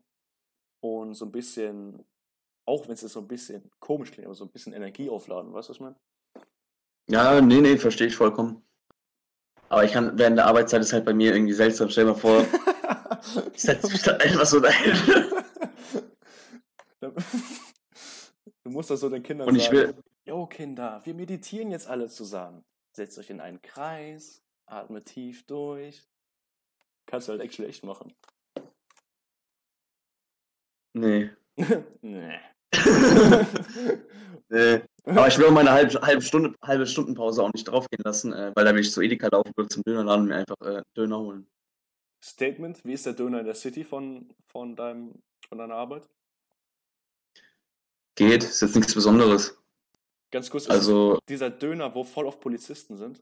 und 0.80 1.14
so 1.14 1.24
ein 1.24 1.32
bisschen, 1.32 2.04
auch 2.66 2.86
wenn 2.86 2.94
es 2.94 3.02
jetzt 3.02 3.14
so 3.14 3.20
ein 3.20 3.28
bisschen 3.28 3.70
komisch 3.80 4.12
klingt, 4.12 4.26
aber 4.26 4.34
so 4.36 4.44
ein 4.44 4.52
bisschen 4.52 4.74
Energie 4.74 5.08
aufladen, 5.10 5.52
weißt 5.52 5.68
du, 5.68 5.70
was 5.70 5.76
ich 5.76 5.80
meine? 5.80 5.96
Ja, 7.08 7.40
nee, 7.40 7.60
nee, 7.60 7.78
verstehe 7.78 8.06
ich 8.06 8.14
vollkommen. 8.14 8.62
Aber 9.68 9.84
ich 9.84 9.92
kann, 9.92 10.18
während 10.18 10.38
der 10.38 10.46
Arbeitszeit 10.46 10.80
ist 10.80 10.92
halt 10.92 11.04
bei 11.04 11.14
mir 11.14 11.34
irgendwie 11.34 11.52
seltsam. 11.52 11.90
Stell 11.90 12.04
dir 12.06 12.12
mal 12.12 12.18
vor, 12.18 12.44
ich 13.52 13.62
setze 13.62 13.90
mich 13.90 14.02
dann 14.02 14.20
einfach 14.20 14.46
so 14.46 14.60
dahin. 14.60 15.24
Du 18.64 18.70
musst 18.74 18.90
das 18.90 19.00
so 19.00 19.08
den 19.08 19.22
Kindern 19.22 19.48
Und 19.48 19.56
ich 19.56 19.64
sagen. 19.64 19.76
will, 19.76 19.94
Jo, 20.26 20.46
Kinder, 20.46 21.00
wir 21.04 21.14
meditieren 21.14 21.70
jetzt 21.70 21.86
alle 21.86 22.08
zusammen. 22.08 22.62
Setzt 22.94 23.18
euch 23.18 23.30
in 23.30 23.40
einen 23.40 23.62
Kreis, 23.62 24.42
atmet 24.66 25.06
tief 25.06 25.46
durch. 25.46 26.06
Kannst 27.06 27.28
du 27.28 27.32
halt 27.32 27.40
echt 27.40 27.54
schlecht 27.54 27.82
machen. 27.82 28.14
nee. 30.92 31.30
nee. 32.02 32.38
nee. 34.50 34.82
Aber 35.08 35.28
ich 35.28 35.38
will 35.38 35.50
meine 35.50 35.70
halbe, 35.70 36.00
halbe, 36.02 36.22
Stunde, 36.22 36.54
halbe 36.62 36.86
Stundenpause 36.86 37.42
auch 37.42 37.52
nicht 37.52 37.66
draufgehen 37.66 38.02
lassen, 38.04 38.32
äh, 38.32 38.52
weil 38.54 38.64
da 38.64 38.74
will 38.74 38.82
ich 38.82 38.92
zu 38.92 39.00
Edeka 39.00 39.28
laufen 39.28 39.52
oder 39.56 39.68
zum 39.68 39.82
Dönerladen 39.82 40.22
und 40.22 40.28
mir 40.28 40.36
einfach 40.36 40.60
äh, 40.60 40.82
Döner 40.96 41.18
holen. 41.18 41.46
Statement, 42.22 42.84
wie 42.84 42.92
ist 42.92 43.06
der 43.06 43.14
Döner 43.14 43.40
in 43.40 43.46
der 43.46 43.54
City 43.54 43.84
von, 43.84 44.28
von, 44.46 44.76
deinem, 44.76 45.14
von 45.48 45.58
deiner 45.58 45.74
Arbeit? 45.74 46.08
Geht, 48.16 48.42
ist 48.42 48.60
jetzt 48.60 48.76
nichts 48.76 48.94
Besonderes. 48.94 49.56
Ganz 50.30 50.50
kurz, 50.50 50.68
Also, 50.68 51.14
es 51.14 51.20
dieser 51.28 51.50
Döner, 51.50 51.94
wo 51.94 52.04
voll 52.04 52.26
auf 52.26 52.40
Polizisten 52.40 52.96
sind? 52.96 53.20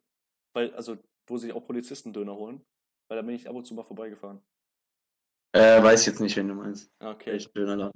Weil, 0.54 0.74
also, 0.74 0.96
wo 1.28 1.38
sich 1.38 1.52
auch 1.52 1.64
Polizisten 1.64 2.12
Döner 2.12 2.34
holen? 2.34 2.62
Weil 3.08 3.18
da 3.18 3.22
bin 3.22 3.36
ich 3.36 3.48
ab 3.48 3.54
und 3.54 3.64
zu 3.64 3.74
mal 3.74 3.84
vorbeigefahren. 3.84 4.40
Äh, 5.52 5.82
weiß 5.82 6.00
ich 6.00 6.06
jetzt 6.08 6.20
nicht, 6.20 6.36
wen 6.36 6.48
du 6.48 6.54
meinst. 6.54 6.90
Okay. 6.98 7.32
Welchen 7.32 7.52
Dönerladen. 7.52 7.92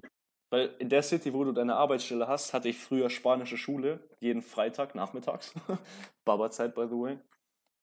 Weil 0.51 0.75
in 0.81 0.89
der 0.89 1.03
City, 1.03 1.33
wo 1.33 1.45
du 1.45 1.53
deine 1.53 1.77
Arbeitsstelle 1.77 2.27
hast, 2.27 2.53
hatte 2.53 2.69
ich 2.69 2.79
früher 2.79 3.09
spanische 3.09 3.57
Schule, 3.57 4.01
jeden 4.19 4.43
Freitag 4.43 4.97
nachmittags. 4.97 5.55
Baba-Zeit, 6.25 6.75
by 6.75 6.87
the 6.89 6.97
way. 6.97 7.19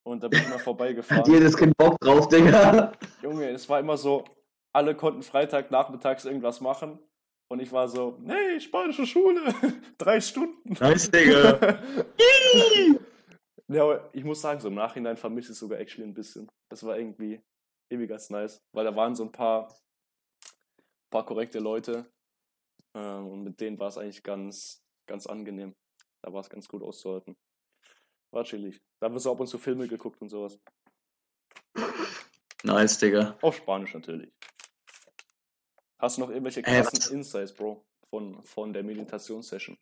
Und 0.05 0.23
da 0.23 0.27
bin 0.27 0.41
ich 0.41 0.49
mal 0.49 0.59
vorbeigefahren. 0.59 1.31
Jedes 1.31 1.55
Kind 1.55 1.75
Bock 1.77 1.97
drauf, 1.99 2.27
Digga. 2.27 2.91
Junge, 3.21 3.49
es 3.49 3.67
war 3.69 3.79
immer 3.79 3.97
so, 3.97 4.25
alle 4.73 4.95
konnten 4.95 5.23
Freitag 5.23 5.71
nachmittags 5.71 6.25
irgendwas 6.25 6.59
machen. 6.59 6.99
Und 7.49 7.61
ich 7.61 7.71
war 7.71 7.87
so, 7.87 8.17
nee, 8.21 8.59
spanische 8.59 9.05
Schule, 9.05 9.41
drei 9.97 10.19
Stunden. 10.19 10.73
Nice, 10.79 11.09
Digga. 11.09 11.79
Ja, 13.69 13.83
aber 13.83 14.09
ich 14.13 14.23
muss 14.23 14.39
sagen, 14.39 14.61
so 14.61 14.69
im 14.69 14.75
Nachhinein 14.75 15.17
vermisse 15.17 15.47
ich 15.47 15.55
es 15.55 15.59
sogar 15.59 15.77
actually 15.77 16.07
ein 16.07 16.13
bisschen. 16.13 16.49
Das 16.71 16.85
war 16.85 16.97
irgendwie, 16.97 17.41
irgendwie 17.89 18.07
ganz 18.07 18.29
nice, 18.29 18.61
weil 18.73 18.85
da 18.85 18.95
waren 18.95 19.13
so 19.13 19.23
ein 19.23 19.31
paar, 19.33 19.67
paar 21.11 21.25
korrekte 21.25 21.59
Leute 21.59 22.05
ähm, 22.97 23.27
und 23.27 23.43
mit 23.43 23.59
denen 23.61 23.77
war 23.79 23.89
es 23.89 23.97
eigentlich 23.97 24.23
ganz, 24.23 24.81
ganz 25.07 25.27
angenehm. 25.27 25.75
Da 26.23 26.33
war 26.33 26.41
es 26.41 26.49
ganz 26.49 26.67
gut 26.67 26.81
auszuhalten. 26.81 27.35
War 28.31 28.43
chillig. 28.43 28.81
Da 28.99 29.05
haben 29.05 29.13
wir 29.15 29.19
so 29.19 29.31
ab 29.31 29.39
und 29.39 29.47
zu 29.47 29.57
Filme 29.57 29.87
geguckt 29.87 30.19
und 30.21 30.29
sowas. 30.29 30.59
nice, 32.63 32.97
Digga. 32.97 33.37
Auf 33.41 33.55
Spanisch 33.57 33.93
natürlich. 33.93 34.31
Hast 35.99 36.17
du 36.17 36.21
noch 36.21 36.29
irgendwelche 36.29 36.61
Äh, 36.61 36.63
krassen 36.81 36.99
was- 36.99 37.09
Insights, 37.11 37.53
Bro, 37.53 37.85
von, 38.09 38.43
von 38.43 38.73
der 38.73 38.83
Meditationssession? 38.83 39.77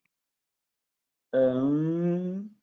Ähm, 1.33 2.55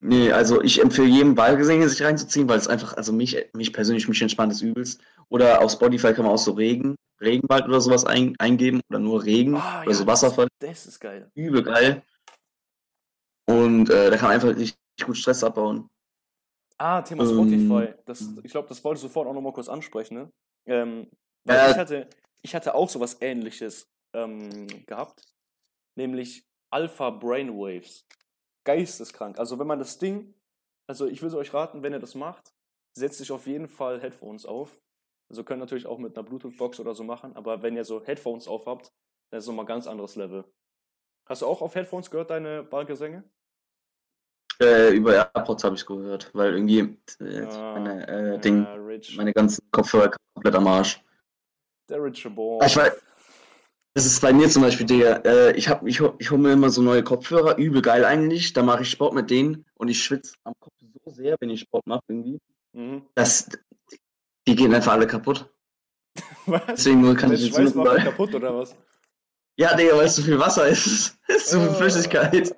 nee, 0.00 0.32
also 0.32 0.62
ich 0.62 0.80
empfehle 0.80 1.08
jedem 1.08 1.36
Wahlgesänge 1.36 1.88
sich 1.88 2.02
reinzuziehen, 2.02 2.48
weil 2.48 2.58
es 2.58 2.66
einfach, 2.68 2.94
also 2.96 3.12
mich, 3.12 3.36
mich 3.52 3.72
persönlich, 3.72 4.08
mich 4.08 4.22
entspannt 4.22 4.52
es 4.52 4.62
übelst. 4.62 5.02
Oder 5.28 5.60
auf 5.62 5.72
Spotify 5.72 6.12
kann 6.14 6.24
man 6.24 6.34
auch 6.34 6.38
so 6.38 6.52
Regen, 6.52 6.96
Regenwald 7.20 7.66
oder 7.66 7.80
sowas 7.80 8.04
ein, 8.04 8.34
eingeben 8.38 8.80
oder 8.90 8.98
nur 8.98 9.22
Regen 9.24 9.56
Ah, 9.56 9.82
oder 9.82 9.94
so 9.94 10.04
das- 10.04 10.06
Wasserfall. 10.24 10.48
Das 10.58 10.86
ist 10.86 10.98
geil. 11.00 11.30
Übel 11.34 11.62
geil. 11.62 12.02
Und 13.48 13.90
äh, 13.90 14.10
da 14.10 14.16
kann 14.16 14.28
man 14.28 14.34
einfach 14.34 14.56
richtig 14.56 14.78
gut 15.04 15.16
Stress 15.16 15.42
abbauen. 15.44 15.88
Ah, 16.78 17.02
Thema 17.02 17.24
Ähm, 17.24 17.30
Spotify. 17.30 17.94
Das, 18.06 18.22
ich 18.42 18.50
glaube, 18.50 18.68
das 18.68 18.82
wollte 18.84 18.98
ich 18.98 19.02
sofort 19.02 19.26
auch 19.28 19.34
nochmal 19.34 19.52
kurz 19.52 19.68
ansprechen. 19.68 20.14
Ne? 20.14 20.32
Ähm, 20.66 21.10
weil 21.44 21.56
Ja. 21.56 21.70
ich, 21.70 21.76
hatte, 21.76 22.08
ich 22.42 22.54
hatte 22.54 22.74
auch 22.74 22.88
sowas 22.88 23.18
ähnliches 23.20 23.86
ähm, 24.14 24.66
gehabt. 24.86 25.22
Nämlich 25.96 26.44
Alpha 26.72 27.10
Brainwaves. 27.10 28.06
Geisteskrank. 28.64 29.38
Also 29.38 29.58
wenn 29.58 29.66
man 29.66 29.78
das 29.78 29.98
Ding, 29.98 30.34
also 30.86 31.06
ich 31.06 31.20
würde 31.22 31.36
euch 31.38 31.52
raten, 31.52 31.82
wenn 31.82 31.92
ihr 31.92 31.98
das 31.98 32.14
macht, 32.14 32.52
setzt 32.96 33.18
sich 33.18 33.32
auf 33.32 33.46
jeden 33.46 33.68
Fall 33.68 34.00
Headphones 34.00 34.44
auf. 34.46 34.70
Also 35.30 35.44
könnt 35.44 35.60
natürlich 35.60 35.86
auch 35.86 35.98
mit 35.98 36.16
einer 36.16 36.26
Bluetooth-Box 36.26 36.80
oder 36.80 36.94
so 36.94 37.04
machen, 37.04 37.36
aber 37.36 37.62
wenn 37.62 37.76
ihr 37.76 37.84
so 37.84 38.04
Headphones 38.04 38.48
auf 38.48 38.66
habt, 38.66 38.92
dann 39.30 39.38
ist 39.38 39.44
es 39.44 39.48
nochmal 39.48 39.64
ein 39.64 39.68
ganz 39.68 39.86
anderes 39.86 40.16
Level. 40.16 40.44
Hast 41.28 41.42
du 41.42 41.46
auch 41.46 41.62
auf 41.62 41.74
Headphones 41.76 42.10
gehört, 42.10 42.30
deine 42.30 42.64
Ballgesänge? 42.64 43.22
Äh, 44.60 44.90
über 44.94 45.14
AirPods 45.14 45.62
habe 45.62 45.76
ich 45.76 45.86
gehört, 45.86 46.34
weil 46.34 46.54
irgendwie 46.54 46.98
äh, 47.20 47.44
Ah, 47.46 47.72
meine, 47.78 48.08
äh, 48.08 48.38
Ding, 48.40 48.64
Ja, 48.64 48.74
Rich. 48.74 49.16
meine 49.16 49.32
ganzen 49.32 49.62
Kopfhörer 49.70 50.10
komplett 50.34 50.54
am 50.56 50.66
Arsch. 50.66 51.00
Der 51.88 52.02
Rich 52.02 52.28
Boy. 52.34 52.58
Ah, 52.60 52.66
Ich 52.66 52.76
weiß, 52.76 53.00
das 53.94 54.06
ist 54.06 54.20
bei 54.20 54.32
mir 54.32 54.48
zum 54.48 54.62
Beispiel 54.62 54.86
der, 54.86 55.24
äh, 55.24 55.56
ich 55.56 55.68
hab, 55.68 55.86
ich, 55.86 56.00
ich 56.18 56.30
hole 56.30 56.40
mir 56.42 56.52
immer 56.52 56.70
so 56.70 56.82
neue 56.82 57.04
Kopfhörer, 57.04 57.56
übel 57.56 57.82
geil 57.82 58.04
eigentlich, 58.04 58.52
da 58.52 58.62
mache 58.64 58.82
ich 58.82 58.90
Sport 58.90 59.14
mit 59.14 59.30
denen 59.30 59.64
und 59.74 59.88
ich 59.88 60.02
schwitze 60.02 60.34
am 60.44 60.54
Kopf 60.60 60.74
so 60.80 61.10
sehr, 61.12 61.36
wenn 61.40 61.50
ich 61.50 61.60
Sport 61.60 61.86
mache 61.86 62.02
irgendwie, 62.08 62.38
Mhm. 62.72 63.06
dass 63.14 63.48
die 64.50 64.56
gehen 64.56 64.74
einfach 64.74 64.92
alle 64.92 65.06
kaputt. 65.06 65.48
Was? 66.46 66.62
Deswegen 66.66 67.00
nur 67.02 67.14
kann 67.14 67.32
ich 67.32 67.44
jetzt 67.44 67.54
Schweiß 67.56 67.74
macht 67.74 67.98
dich 67.98 68.04
kaputt 68.04 68.34
oder 68.34 68.56
was? 68.58 68.74
Ja, 69.56 69.76
Digga, 69.76 69.96
weil 69.96 70.06
es 70.06 70.16
zu 70.16 70.22
viel 70.22 70.38
Wasser 70.38 70.66
ist. 70.68 71.16
Es 71.28 71.36
ist 71.36 71.50
zu 71.50 71.60
viel 71.60 71.68
Ah. 71.68 71.74
Flüssigkeit. 71.74 72.54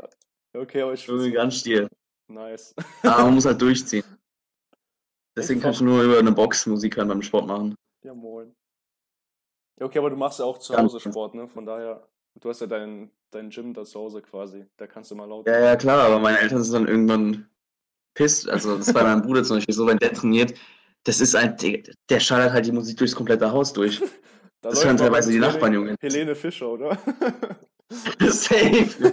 Okay, 0.54 0.82
aber 0.82 0.94
ich 0.94 1.06
Junge, 1.06 1.30
ganz 1.32 1.56
stier. 1.56 1.88
Nice. 2.28 2.74
Aber 3.02 3.24
man 3.24 3.34
muss 3.34 3.44
halt 3.44 3.60
durchziehen. 3.60 4.04
Deswegen 5.36 5.58
Ich 5.58 5.62
kann 5.62 5.72
ich 5.72 5.80
nur 5.82 6.02
über 6.02 6.18
eine 6.18 6.32
Box 6.32 6.66
Musik 6.66 6.96
hören 6.96 7.08
beim 7.08 7.22
Sport 7.22 7.46
machen. 7.46 7.74
Ja, 8.02 8.14
moin. 8.14 8.54
Ja, 9.78 9.86
okay, 9.86 9.98
aber 9.98 10.10
du 10.10 10.16
machst 10.16 10.38
ja 10.38 10.44
auch 10.46 10.58
zu 10.58 10.76
Hause 10.76 11.00
Sport, 11.00 11.34
ne? 11.34 11.48
Von 11.48 11.66
daher, 11.66 12.08
du 12.40 12.48
hast 12.48 12.60
ja 12.60 12.66
dein, 12.66 13.10
dein 13.30 13.50
Gym 13.50 13.74
da 13.74 13.84
zu 13.84 14.00
Hause 14.00 14.22
quasi. 14.22 14.66
Da 14.78 14.86
kannst 14.86 15.10
du 15.10 15.14
mal 15.14 15.28
laut. 15.28 15.46
Ja, 15.46 15.60
ja, 15.60 15.76
klar, 15.76 16.00
aber 16.06 16.18
meine 16.18 16.38
Eltern 16.38 16.62
sind 16.62 16.74
dann 16.74 16.88
irgendwann 16.88 17.50
pisst. 18.14 18.48
Also, 18.48 18.76
das 18.78 18.92
bei 18.92 19.02
meinem 19.02 19.22
Bruder 19.22 19.42
zum 19.44 19.56
Beispiel 19.58 19.74
so, 19.74 19.86
wenn 19.86 19.98
der 19.98 20.12
trainiert, 20.14 20.54
das 21.04 21.20
ist 21.20 21.34
ein, 21.34 21.56
der, 21.56 21.82
der 22.08 22.20
schallert 22.20 22.52
halt 22.52 22.66
die 22.66 22.72
Musik 22.72 22.96
durchs 22.96 23.14
komplette 23.14 23.50
Haus 23.50 23.72
durch. 23.72 24.00
Da 24.62 24.70
das 24.70 24.84
hören 24.84 24.96
teilweise 24.96 25.32
die 25.32 25.40
Nachbarn, 25.40 25.72
Junge. 25.72 25.96
Helene 26.00 26.36
Fischer, 26.36 26.68
oder? 26.68 26.96
Safe. 28.20 29.12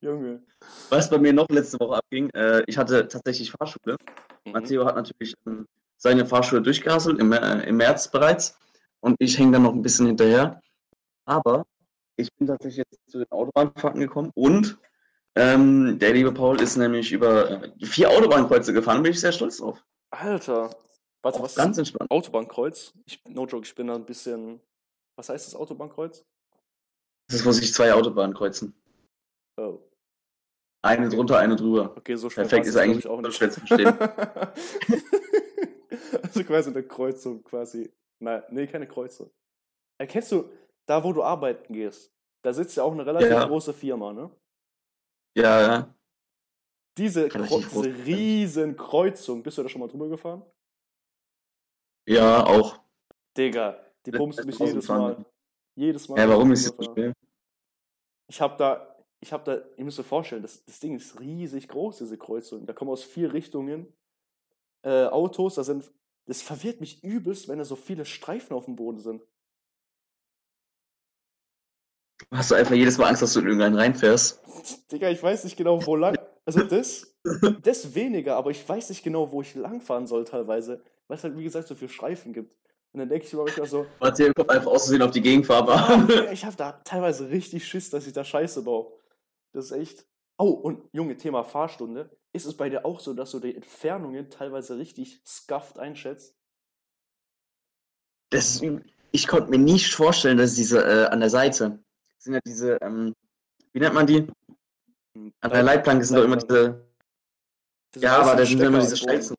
Junge. 0.00 0.42
Was 0.88 1.10
bei 1.10 1.18
mir 1.18 1.32
noch 1.32 1.48
letzte 1.50 1.78
Woche 1.80 1.96
abging, 1.96 2.30
äh, 2.30 2.62
ich 2.66 2.78
hatte 2.78 3.06
tatsächlich 3.06 3.50
Fahrschule. 3.50 3.96
Mhm. 4.46 4.52
Matteo 4.52 4.86
hat 4.86 4.96
natürlich 4.96 5.34
ähm, 5.46 5.66
seine 5.98 6.26
Fahrschule 6.26 6.62
durchgehasselt 6.62 7.20
im, 7.20 7.32
äh, 7.32 7.68
im 7.68 7.76
März 7.76 8.10
bereits 8.10 8.58
und 9.00 9.16
ich 9.18 9.38
hänge 9.38 9.52
dann 9.52 9.62
noch 9.62 9.74
ein 9.74 9.82
bisschen 9.82 10.06
hinterher. 10.06 10.60
Aber 11.24 11.66
ich 12.16 12.28
bin 12.38 12.46
tatsächlich 12.46 12.84
jetzt 12.90 13.10
zu 13.10 13.18
den 13.18 13.30
Autobahnfahrten 13.30 14.00
gekommen 14.00 14.30
und 14.34 14.78
ähm, 15.34 15.98
der 15.98 16.14
liebe 16.14 16.32
Paul 16.32 16.60
ist 16.60 16.76
nämlich 16.76 17.12
über 17.12 17.62
äh, 17.62 17.70
vier 17.84 18.10
Autobahnkreuze 18.10 18.72
gefahren, 18.72 19.02
bin 19.02 19.12
ich 19.12 19.20
sehr 19.20 19.32
stolz 19.32 19.58
drauf. 19.58 19.82
Alter. 20.10 20.70
Warte, 21.22 21.42
was 21.42 21.54
Ganz 21.54 21.76
ist 21.76 21.78
entspannt. 21.78 22.10
Autobahnkreuz? 22.10 22.92
Ich, 23.06 23.22
no 23.28 23.46
joke, 23.46 23.64
ich 23.66 23.74
bin 23.74 23.88
da 23.88 23.94
ein 23.94 24.06
bisschen. 24.06 24.60
Was 25.18 25.28
heißt 25.28 25.46
das 25.46 25.54
Autobahnkreuz? 25.54 26.24
Das 27.28 27.40
ist, 27.40 27.46
wo 27.46 27.52
sich 27.52 27.72
zwei 27.72 27.92
Autobahnen 27.92 28.34
kreuzen. 28.34 28.74
Oh. 29.58 29.80
Eine 30.84 31.08
drunter, 31.08 31.38
eine 31.38 31.56
drüber. 31.56 31.96
Okay, 31.96 32.14
so 32.14 32.30
schwer 32.30 32.44
Perfekt, 32.44 32.66
ist 32.66 32.76
eigentlich 32.76 32.98
ich, 32.98 33.06
auch 33.08 33.20
nicht. 33.20 33.34
schwer 33.34 33.50
zu 33.50 33.60
verstehen. 33.60 33.98
also 36.22 36.44
quasi 36.44 36.70
eine 36.70 36.84
Kreuzung, 36.84 37.42
quasi. 37.42 37.92
Nein, 38.22 38.44
nee, 38.50 38.66
keine 38.68 38.86
Kreuzung. 38.86 39.30
Erkennst 39.98 40.30
du, 40.30 40.48
da 40.86 41.02
wo 41.02 41.12
du 41.12 41.24
arbeiten 41.24 41.72
gehst, 41.72 42.12
da 42.44 42.52
sitzt 42.52 42.76
ja 42.76 42.84
auch 42.84 42.92
eine 42.92 43.04
relativ 43.04 43.30
Ja. 43.30 43.46
große 43.46 43.74
Firma, 43.74 44.12
ne? 44.12 44.30
Ja, 45.36 45.60
ja. 45.62 45.94
Diese, 46.96 47.28
Kreu 47.28 47.46
diese 47.46 48.06
riesen 48.06 48.76
Kreuzung, 48.76 49.42
bist 49.42 49.58
du 49.58 49.62
da 49.62 49.68
schon 49.68 49.80
mal 49.80 49.88
drüber 49.88 50.08
gefahren? 50.08 50.42
Ja, 52.06 52.46
auch. 52.46 52.80
Digga, 53.36 53.78
die 54.06 54.12
bumst 54.12 54.44
mich 54.44 54.58
jedes. 54.58 54.88
Mal. 54.88 55.24
Jedes 55.74 56.08
Mal. 56.08 56.18
Ja, 56.18 56.28
warum 56.28 56.52
ist 56.52 56.66
das 56.66 56.76
so 56.76 56.92
schwer? 56.94 57.12
Ich 58.28 58.40
habe 58.40 58.56
da, 58.56 58.96
ich 59.20 59.32
habe 59.32 59.44
da, 59.44 59.68
ihr 59.76 59.84
müsst 59.84 60.00
euch 60.00 60.06
vorstellen, 60.06 60.42
das, 60.42 60.64
das 60.64 60.80
Ding 60.80 60.96
ist 60.96 61.20
riesig 61.20 61.68
groß, 61.68 61.98
diese 61.98 62.16
Kreuzung. 62.16 62.64
Da 62.64 62.72
kommen 62.72 62.90
aus 62.90 63.04
vier 63.04 63.32
Richtungen 63.32 63.92
äh, 64.82 65.06
Autos, 65.06 65.56
da 65.56 65.64
sind, 65.64 65.92
das 66.26 66.42
verwirrt 66.42 66.80
mich 66.80 67.04
übelst, 67.04 67.48
wenn 67.48 67.58
da 67.58 67.64
so 67.64 67.76
viele 67.76 68.04
Streifen 68.04 68.56
auf 68.56 68.64
dem 68.64 68.76
Boden 68.76 68.98
sind. 68.98 69.22
Hast 72.30 72.50
du 72.50 72.54
einfach 72.54 72.74
jedes 72.74 72.96
Mal 72.96 73.08
Angst, 73.08 73.22
dass 73.22 73.34
du 73.34 73.40
in 73.40 73.46
irgendeinen 73.46 73.76
reinfährst? 73.76 74.42
Digga, 74.92 75.10
ich 75.10 75.22
weiß 75.22 75.44
nicht 75.44 75.56
genau, 75.56 75.84
wo 75.84 75.96
lang. 75.96 76.16
Also 76.46 76.62
das, 76.62 77.12
das 77.62 77.94
weniger, 77.94 78.36
aber 78.36 78.50
ich 78.50 78.66
weiß 78.66 78.88
nicht 78.90 79.02
genau, 79.02 79.30
wo 79.32 79.42
ich 79.42 79.54
langfahren 79.56 80.06
soll 80.06 80.24
teilweise, 80.24 80.80
weil 81.08 81.18
es 81.18 81.24
halt, 81.24 81.36
wie 81.36 81.44
gesagt, 81.44 81.66
so 81.66 81.74
viele 81.74 81.90
Streifen 81.90 82.32
gibt. 82.32 82.56
Und 82.92 83.00
dann 83.00 83.08
denke 83.08 83.26
ich 83.26 83.32
mir 83.32 83.42
manchmal 83.42 83.66
so, 83.66 83.84
Matteo 84.00 84.32
kommt 84.32 84.48
einfach 84.50 84.70
auszusehen 84.70 85.02
auf 85.02 85.10
die 85.10 85.20
Gegenfahrbahn. 85.20 86.06
Digga, 86.06 86.30
ich 86.30 86.44
habe 86.44 86.56
da 86.56 86.72
teilweise 86.84 87.28
richtig 87.28 87.66
Schiss, 87.66 87.90
dass 87.90 88.06
ich 88.06 88.12
da 88.12 88.24
Scheiße 88.24 88.62
baue. 88.62 88.92
Das 89.52 89.66
ist 89.66 89.72
echt. 89.72 90.06
Oh, 90.38 90.50
und 90.50 90.88
Junge, 90.92 91.16
Thema 91.16 91.42
Fahrstunde. 91.42 92.16
Ist 92.32 92.46
es 92.46 92.56
bei 92.56 92.68
dir 92.68 92.86
auch 92.86 93.00
so, 93.00 93.12
dass 93.12 93.32
du 93.32 93.40
die 93.40 93.54
Entfernungen 93.54 94.30
teilweise 94.30 94.78
richtig 94.78 95.20
scuffed 95.26 95.78
einschätzt? 95.78 96.36
Das, 98.30 98.62
ich 99.12 99.26
konnte 99.26 99.50
mir 99.50 99.58
nicht 99.58 99.94
vorstellen, 99.94 100.38
dass 100.38 100.54
diese 100.54 100.84
äh, 100.84 101.06
an 101.06 101.20
der 101.20 101.30
Seite 101.30 101.82
sind 102.18 102.34
ja 102.34 102.40
diese, 102.46 102.78
ähm, 102.82 103.14
wie 103.72 103.80
nennt 103.80 103.94
man 103.94 104.06
die? 104.06 104.26
An 105.40 105.50
der 105.50 105.62
Leitplanke 105.62 106.04
sind 106.04 106.16
doch 106.16 106.24
immer 106.24 106.36
diese, 106.36 106.86
ja, 107.96 108.18
aber 108.18 108.36
da 108.36 108.44
sind 108.44 108.60
immer 108.60 108.80
diese 108.80 108.96
Stelzen. 108.96 109.36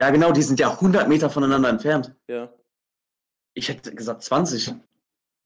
Ja, 0.00 0.10
genau, 0.10 0.32
die 0.32 0.42
sind 0.42 0.58
ja 0.58 0.70
100 0.70 1.08
Meter 1.08 1.30
voneinander 1.30 1.68
entfernt. 1.68 2.14
Ja. 2.28 2.52
Ich 3.54 3.68
hätte 3.68 3.94
gesagt 3.94 4.22
20. 4.22 4.74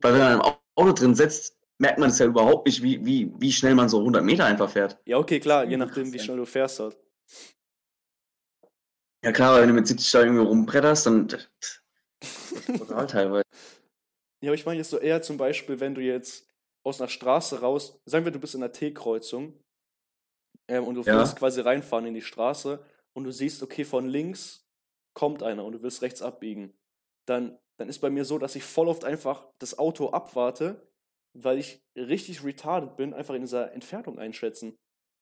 Weil 0.00 0.14
wenn 0.14 0.20
man 0.20 0.32
im 0.34 0.40
Auto 0.40 0.92
drin 0.92 1.14
sitzt, 1.14 1.58
merkt 1.78 1.98
man 1.98 2.10
es 2.10 2.18
ja 2.18 2.26
überhaupt 2.26 2.66
nicht, 2.66 2.82
wie, 2.82 3.04
wie, 3.04 3.32
wie 3.38 3.52
schnell 3.52 3.74
man 3.74 3.88
so 3.88 3.98
100 3.98 4.24
Meter 4.24 4.46
einfach 4.46 4.70
fährt. 4.70 4.98
ja, 5.04 5.18
okay, 5.18 5.40
klar, 5.40 5.64
je 5.64 5.74
Übel 5.74 5.86
nachdem, 5.86 6.12
wie 6.12 6.18
schnell 6.18 6.38
du 6.38 6.46
fährst 6.46 6.80
halt. 6.80 6.96
Ja 9.22 9.32
klar, 9.32 9.60
wenn 9.60 9.68
du 9.68 9.74
mit 9.74 9.86
70 9.86 10.10
da 10.10 10.20
irgendwie 10.20 10.44
rumbretterst, 10.44 11.06
dann 11.06 11.28
das 11.28 11.48
ist 12.20 12.78
total 12.78 13.06
teilweise. 13.06 13.44
Ja, 14.40 14.50
aber 14.50 14.54
ich 14.54 14.66
meine 14.66 14.78
jetzt 14.78 14.90
so 14.90 14.98
eher 14.98 15.22
zum 15.22 15.36
Beispiel, 15.36 15.80
wenn 15.80 15.94
du 15.94 16.00
jetzt 16.00 16.45
aus 16.86 17.00
einer 17.00 17.08
Straße 17.08 17.60
raus, 17.60 18.00
sagen 18.06 18.24
wir, 18.24 18.32
du 18.32 18.38
bist 18.38 18.54
in 18.54 18.62
einer 18.62 18.72
T-Kreuzung 18.72 19.58
ähm, 20.68 20.84
und 20.84 20.94
du 20.94 21.02
Ja. 21.02 21.18
willst 21.18 21.36
quasi 21.36 21.60
reinfahren 21.60 22.06
in 22.06 22.14
die 22.14 22.22
Straße 22.22 22.84
und 23.14 23.24
du 23.24 23.32
siehst, 23.32 23.62
okay, 23.62 23.84
von 23.84 24.06
links 24.08 24.66
kommt 25.14 25.42
einer 25.42 25.64
und 25.64 25.72
du 25.72 25.82
willst 25.82 26.02
rechts 26.02 26.22
abbiegen, 26.22 26.74
dann, 27.26 27.58
dann 27.78 27.88
ist 27.88 27.98
bei 28.00 28.10
mir 28.10 28.24
so, 28.24 28.38
dass 28.38 28.54
ich 28.56 28.62
voll 28.64 28.88
oft 28.88 29.04
einfach 29.04 29.48
das 29.58 29.78
Auto 29.78 30.10
abwarte, 30.10 30.88
weil 31.34 31.58
ich 31.58 31.82
richtig 31.96 32.44
retarded 32.44 32.96
bin, 32.96 33.14
einfach 33.14 33.34
in 33.34 33.40
dieser 33.42 33.72
Entfernung 33.72 34.18
einschätzen. 34.18 34.76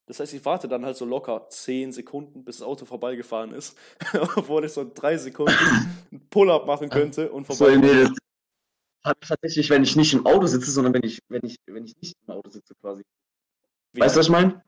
Das 0.06 0.20
heißt, 0.20 0.34
ich 0.34 0.44
warte 0.44 0.68
dann 0.68 0.84
halt 0.84 0.96
so 0.98 1.06
locker 1.06 1.48
10 1.48 1.90
Sekunden, 1.92 2.44
bis 2.44 2.58
das 2.58 2.66
Auto 2.66 2.84
vorbeigefahren 2.84 3.52
ist, 3.54 3.76
obwohl 4.36 4.66
ich 4.66 4.72
so 4.72 4.82
in 4.82 4.92
drei 4.92 5.16
Sekunden 5.16 5.54
einen 6.10 6.28
Pull-up 6.28 6.66
machen 6.66 6.90
könnte 6.90 7.32
und 7.32 7.46
So, 7.50 7.64
vorbei. 7.64 7.76
nee, 7.78 8.02
das 8.02 8.10
habe 9.04 9.18
ich 9.22 9.28
tatsächlich, 9.28 9.70
wenn 9.70 9.82
ich 9.84 9.96
nicht 9.96 10.14
im 10.14 10.26
Auto 10.26 10.46
sitze, 10.46 10.70
sondern 10.70 10.94
wenn 10.94 11.04
ich, 11.04 11.20
wenn 11.28 11.44
ich, 11.44 11.56
wenn 11.66 11.84
ich 11.84 11.96
nicht 12.00 12.14
im 12.26 12.34
Auto 12.34 12.50
sitze 12.50 12.74
quasi. 12.80 13.02
Wie- 13.92 14.02
Weißt 14.02 14.16
du, 14.16 14.20
was 14.20 14.26
ich 14.26 14.32
meine? 14.32 14.62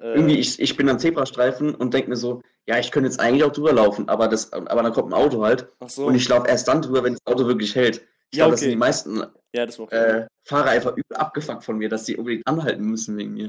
äh, 0.00 0.04
Irgendwie, 0.14 0.38
ich, 0.38 0.60
ich 0.60 0.76
bin 0.76 0.88
am 0.88 0.98
Zebrastreifen 0.98 1.74
und 1.74 1.94
denke 1.94 2.10
mir 2.10 2.16
so, 2.16 2.42
ja, 2.66 2.78
ich 2.78 2.90
könnte 2.92 3.08
jetzt 3.08 3.20
eigentlich 3.20 3.44
auch 3.44 3.52
drüber 3.52 3.72
laufen, 3.72 4.08
aber, 4.08 4.28
das, 4.28 4.52
aber 4.52 4.82
dann 4.82 4.92
kommt 4.92 5.10
ein 5.12 5.14
Auto 5.14 5.44
halt 5.44 5.68
so. 5.88 6.06
und 6.06 6.14
ich 6.14 6.28
laufe 6.28 6.48
erst 6.48 6.68
dann 6.68 6.82
drüber, 6.82 7.04
wenn 7.04 7.14
das 7.14 7.26
Auto 7.26 7.46
wirklich 7.46 7.74
hält. 7.74 8.06
Ich 8.32 8.38
Ja, 8.38 8.46
glaube, 8.46 8.52
das 8.52 8.62
sind 8.62 8.70
okay. 8.70 8.74
die 8.74 8.76
meisten 8.76 9.22
ja, 9.52 9.66
das 9.66 9.78
äh, 9.90 10.26
Fahrer 10.44 10.70
einfach 10.70 10.92
übel 10.92 11.16
abgefuckt 11.16 11.64
von 11.64 11.78
mir, 11.78 11.88
dass 11.88 12.06
sie 12.06 12.16
unbedingt 12.16 12.46
anhalten 12.46 12.84
müssen 12.84 13.16
wegen 13.18 13.34
mir. 13.34 13.48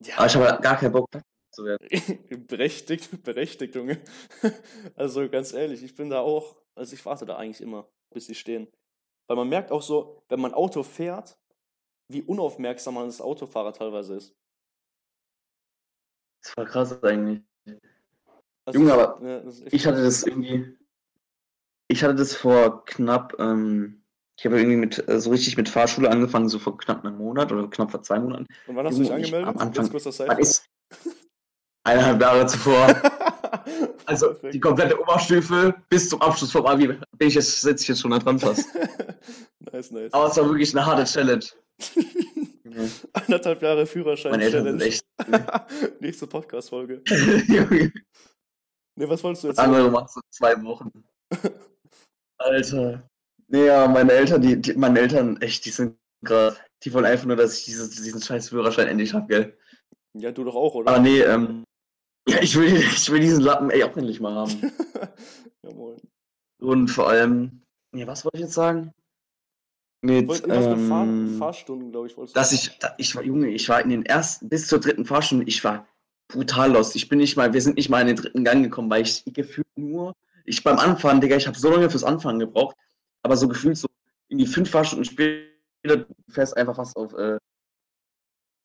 ja. 0.00 0.16
Aber 0.16 0.26
ich 0.26 0.36
habe 0.36 0.46
halt 0.48 0.62
gar 0.62 0.78
keinen 0.78 0.92
Bock, 0.92 1.08
zu 1.52 1.64
werden. 1.64 1.88
berechtigt, 2.46 3.22
berechtigt, 3.22 3.74
Junge. 3.74 4.00
Also 4.96 5.28
ganz 5.28 5.52
ehrlich, 5.52 5.82
ich 5.82 5.94
bin 5.94 6.10
da 6.10 6.20
auch, 6.20 6.56
also 6.74 6.94
ich 6.94 7.04
warte 7.04 7.26
da 7.26 7.36
eigentlich 7.36 7.60
immer, 7.60 7.88
bis 8.10 8.26
sie 8.26 8.34
stehen. 8.34 8.68
Weil 9.28 9.36
man 9.36 9.48
merkt 9.48 9.70
auch 9.70 9.82
so, 9.82 10.22
wenn 10.28 10.40
man 10.40 10.54
Auto 10.54 10.82
fährt, 10.82 11.38
wie 12.08 12.22
unaufmerksam 12.22 12.94
man 12.94 13.04
als 13.04 13.20
Autofahrer 13.20 13.72
teilweise 13.72 14.14
ist. 14.16 14.34
Das 16.42 16.56
war 16.56 16.64
krass 16.64 17.02
eigentlich. 17.02 17.42
Also 18.64 18.80
Junge, 18.80 18.92
aber 18.94 19.20
ja, 19.22 19.38
echt 19.40 19.72
Ich 19.72 19.86
hatte 19.86 20.02
das 20.02 20.22
irgendwie. 20.22 20.76
Ich 21.88 22.02
hatte 22.02 22.14
das 22.14 22.34
vor 22.34 22.84
knapp. 22.86 23.34
Ähm, 23.38 24.02
ich 24.38 24.46
habe 24.46 24.58
irgendwie 24.58 24.76
mit 24.76 25.08
äh, 25.08 25.20
so 25.20 25.30
richtig 25.30 25.56
mit 25.56 25.68
Fahrschule 25.68 26.10
angefangen, 26.10 26.48
so 26.48 26.58
vor 26.58 26.78
knapp 26.78 27.04
einem 27.04 27.18
Monat 27.18 27.50
oder 27.52 27.68
knapp 27.68 27.90
vor 27.90 28.02
zwei 28.02 28.18
Monaten. 28.20 28.46
Und 28.66 28.76
wann 28.76 28.86
hast 28.86 28.96
du 28.96 29.00
dich 29.02 29.08
Junge, 29.10 29.20
ich- 29.20 29.34
angemeldet? 29.34 29.60
am 29.60 29.68
Anfang- 29.68 30.38
ist 30.38 30.64
eineinhalb 31.84 32.20
Jahre 32.20 32.46
zuvor. 32.46 32.86
Also 34.08 34.32
die 34.32 34.58
komplette 34.58 34.98
Oberstufe 34.98 35.74
bis 35.90 36.08
zum 36.08 36.22
Abschluss 36.22 36.50
vom 36.50 36.64
Abi 36.64 36.86
bin 36.88 37.28
ich 37.28 37.34
jetzt, 37.34 37.60
sitze 37.60 37.82
ich 37.82 37.88
jetzt 37.88 38.00
schon 38.00 38.10
da 38.10 38.18
dran 38.18 38.38
fast. 38.38 38.66
nice, 39.70 39.90
nice. 39.90 40.12
Aber 40.14 40.28
es 40.28 40.36
war 40.38 40.46
wirklich 40.46 40.74
eine 40.74 40.86
harte 40.86 41.04
Challenge. 41.04 41.44
Anderthalb 43.12 43.60
Jahre 43.60 43.84
Führerschein. 43.86 44.30
Meine 44.30 44.44
Eltern 44.44 44.64
sind 44.64 44.78
Challenge. 44.78 44.96
echt. 45.84 46.00
Nächste 46.00 46.26
Podcast-Folge. 46.26 47.02
Junge, 47.48 47.92
Ne, 48.96 49.08
was 49.08 49.22
wolltest 49.22 49.44
du 49.44 49.48
jetzt? 49.48 49.58
andere 49.58 49.90
macht 49.90 50.10
so 50.10 50.20
zwei 50.30 50.60
Wochen. 50.64 50.90
Alter. 52.38 53.06
Nee, 53.48 53.66
ja, 53.66 53.86
meine 53.86 54.12
Eltern, 54.12 54.40
die, 54.40 54.58
die 54.58 54.72
meine 54.72 55.00
Eltern, 55.00 55.36
echt, 55.42 55.66
die 55.66 55.70
sind 55.70 55.96
gerade, 56.24 56.56
die 56.82 56.92
wollen 56.94 57.04
einfach 57.04 57.26
nur, 57.26 57.36
dass 57.36 57.58
ich 57.58 57.64
dieses, 57.66 57.90
diesen 57.90 58.22
scheiß 58.22 58.48
Führerschein 58.48 58.88
endlich 58.88 59.12
hab, 59.12 59.28
gell? 59.28 59.54
Ja, 60.14 60.32
du 60.32 60.44
doch 60.44 60.56
auch, 60.56 60.74
oder? 60.74 60.90
Aber 60.90 61.00
nee, 61.00 61.20
ähm, 61.20 61.64
ja, 62.28 62.42
ich 62.42 62.56
will, 62.56 62.76
ich 62.76 63.10
will 63.10 63.20
diesen 63.20 63.42
Lappen, 63.42 63.70
ey, 63.70 63.82
auch 63.82 63.96
endlich 63.96 64.20
mal 64.20 64.34
haben. 64.34 64.50
ja, 65.62 65.72
moin. 65.72 65.96
Und 66.60 66.88
vor 66.88 67.08
allem, 67.08 67.62
nee, 67.92 68.06
was 68.06 68.24
wollte 68.24 68.38
ich 68.38 68.44
jetzt 68.44 68.54
sagen? 68.54 68.92
Mit, 70.00 70.28
irgendwas 70.28 70.76
mit 70.76 70.88
Fahr 70.88 71.04
ähm, 71.04 71.38
Fahrstunden, 71.38 71.90
glaube 71.90 72.06
ich, 72.06 72.16
wolltest 72.16 72.36
du 72.36 72.40
dass 72.40 72.52
ich, 72.52 72.78
da, 72.78 72.94
ich 72.98 73.14
war, 73.16 73.24
Junge, 73.24 73.48
ich 73.48 73.68
war 73.68 73.80
in 73.80 73.90
den 73.90 74.06
ersten, 74.06 74.48
bis 74.48 74.68
zur 74.68 74.78
dritten 74.78 75.04
Fahrstunde, 75.04 75.44
ich 75.46 75.62
war 75.64 75.88
brutal 76.28 76.72
lost. 76.72 76.94
Ich 76.94 77.08
bin 77.08 77.18
nicht 77.18 77.36
mal, 77.36 77.52
wir 77.52 77.62
sind 77.62 77.76
nicht 77.76 77.88
mal 77.88 78.02
in 78.02 78.08
den 78.08 78.16
dritten 78.16 78.44
Gang 78.44 78.62
gekommen, 78.62 78.90
weil 78.90 79.02
ich 79.02 79.24
gefühlt 79.26 79.66
nur, 79.76 80.14
ich 80.44 80.62
beim 80.62 80.78
Anfahren, 80.78 81.20
Digga, 81.20 81.36
ich 81.36 81.46
habe 81.46 81.58
so 81.58 81.70
lange 81.70 81.90
fürs 81.90 82.04
Anfahren 82.04 82.38
gebraucht, 82.38 82.76
aber 83.22 83.36
so 83.36 83.48
gefühlt 83.48 83.76
so 83.76 83.88
irgendwie 84.28 84.46
fünf 84.46 84.70
Fahrstunden 84.70 85.04
später, 85.04 85.48
du 85.82 86.06
fährst 86.28 86.56
einfach 86.56 86.76
fast 86.76 86.96
auf, 86.96 87.12
äh, 87.14 87.38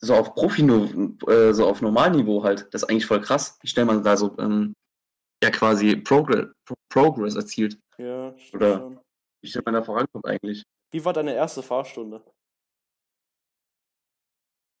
so 0.02 0.14
auf 0.14 0.34
Profi, 0.34 0.62
äh, 0.62 1.52
so 1.52 1.66
auf 1.66 1.80
Normalniveau 1.80 2.42
halt. 2.42 2.68
Das 2.72 2.82
ist 2.82 2.88
eigentlich 2.90 3.06
voll 3.06 3.20
krass, 3.20 3.58
wie 3.62 3.68
schnell 3.68 3.84
man 3.86 4.02
da 4.02 4.16
so, 4.16 4.36
ähm, 4.38 4.74
ja 5.42 5.50
quasi 5.50 5.96
Progress, 5.96 6.48
Pro 6.66 6.74
Progress 6.90 7.34
erzielt. 7.36 7.78
Ja, 7.98 8.36
stimmt 8.38 8.62
Oder-. 8.62 9.02
Wie 9.42 9.48
schnell 9.50 9.62
man 9.64 9.74
da 9.74 9.82
vorankommt 9.82 10.26
eigentlich. 10.26 10.62
Wie 10.92 11.04
war 11.04 11.12
deine 11.12 11.34
erste 11.34 11.62
Fahrstunde? 11.62 12.22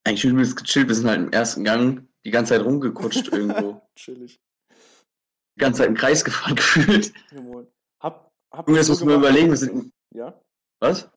Eigentlich 0.06 0.24
übelst 0.24 0.56
gechillt, 0.56 0.88
wir 0.88 0.94
sind 0.94 1.08
halt 1.08 1.20
im 1.20 1.32
ersten 1.32 1.64
Gang 1.64 2.06
die 2.24 2.30
ganze 2.30 2.54
Zeit 2.54 2.64
rumgekutscht 2.64 3.28
irgendwo. 3.32 3.80
Chillig. 3.96 4.38
die 5.56 5.60
ganze 5.60 5.78
Zeit 5.78 5.88
im 5.88 5.94
Kreis 5.94 6.24
gefahren 6.24 6.54
gefühlt. 6.56 7.12
Ja, 7.30 7.40
moin. 7.40 7.66
Hab, 8.02 8.30
hab 8.52 8.68
musst 8.68 8.88
du 8.88 8.92
mir 9.06 9.12
gemacht- 9.12 9.18
überlegen, 9.30 9.50
wir 9.50 9.56
sind, 9.56 9.92
Ja? 10.14 10.38
was? 10.80 11.10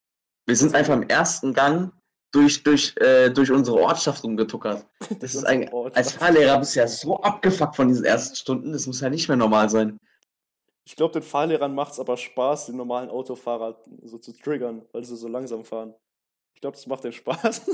Wir 0.48 0.56
sind 0.56 0.74
einfach 0.76 0.94
im 0.94 1.04
ersten 1.04 1.54
Gang 1.54 1.92
durch, 2.32 2.63
durch, 2.63 2.96
äh, 2.98 3.30
durch 3.30 3.52
unsere 3.52 3.78
Ortschaft 3.78 4.24
rumgetuckert. 4.24 4.86
Das 5.20 5.36
ist 5.36 5.46
ein, 5.46 5.72
als 5.94 6.12
Fahrlehrer 6.13 6.60
bist 6.60 6.76
du 6.76 6.80
ja 6.80 6.88
so 6.88 7.22
abgefuckt 7.22 7.76
von 7.76 7.88
diesen 7.88 8.06
ersten 8.06 8.36
Stunden, 8.36 8.74
das 8.74 8.88
muss 8.88 9.02
ja 9.02 9.10
nicht 9.10 9.28
mehr 9.28 9.38
normal 9.38 9.70
sein. 9.70 10.00
Ich 10.86 10.96
glaube, 10.96 11.13
den 11.13 11.24
Fahrlehrern 11.24 11.76
macht 11.76 11.94
es 11.94 12.00
aber 12.00 12.16
Spaß, 12.16 12.68
den 12.68 12.78
normalen 12.78 13.10
Autofahrer 13.10 13.82
so 14.04 14.18
zu 14.18 14.32
triggern, 14.32 14.84
weil 14.94 15.04
sie 15.04 15.18
so 15.18 15.28
langsam 15.28 15.66
fahren. 15.66 15.94
Ich 16.54 16.62
glaube, 16.62 16.76
das 16.76 16.88
macht 16.88 17.04
den 17.04 17.12
Spaß. 17.12 17.70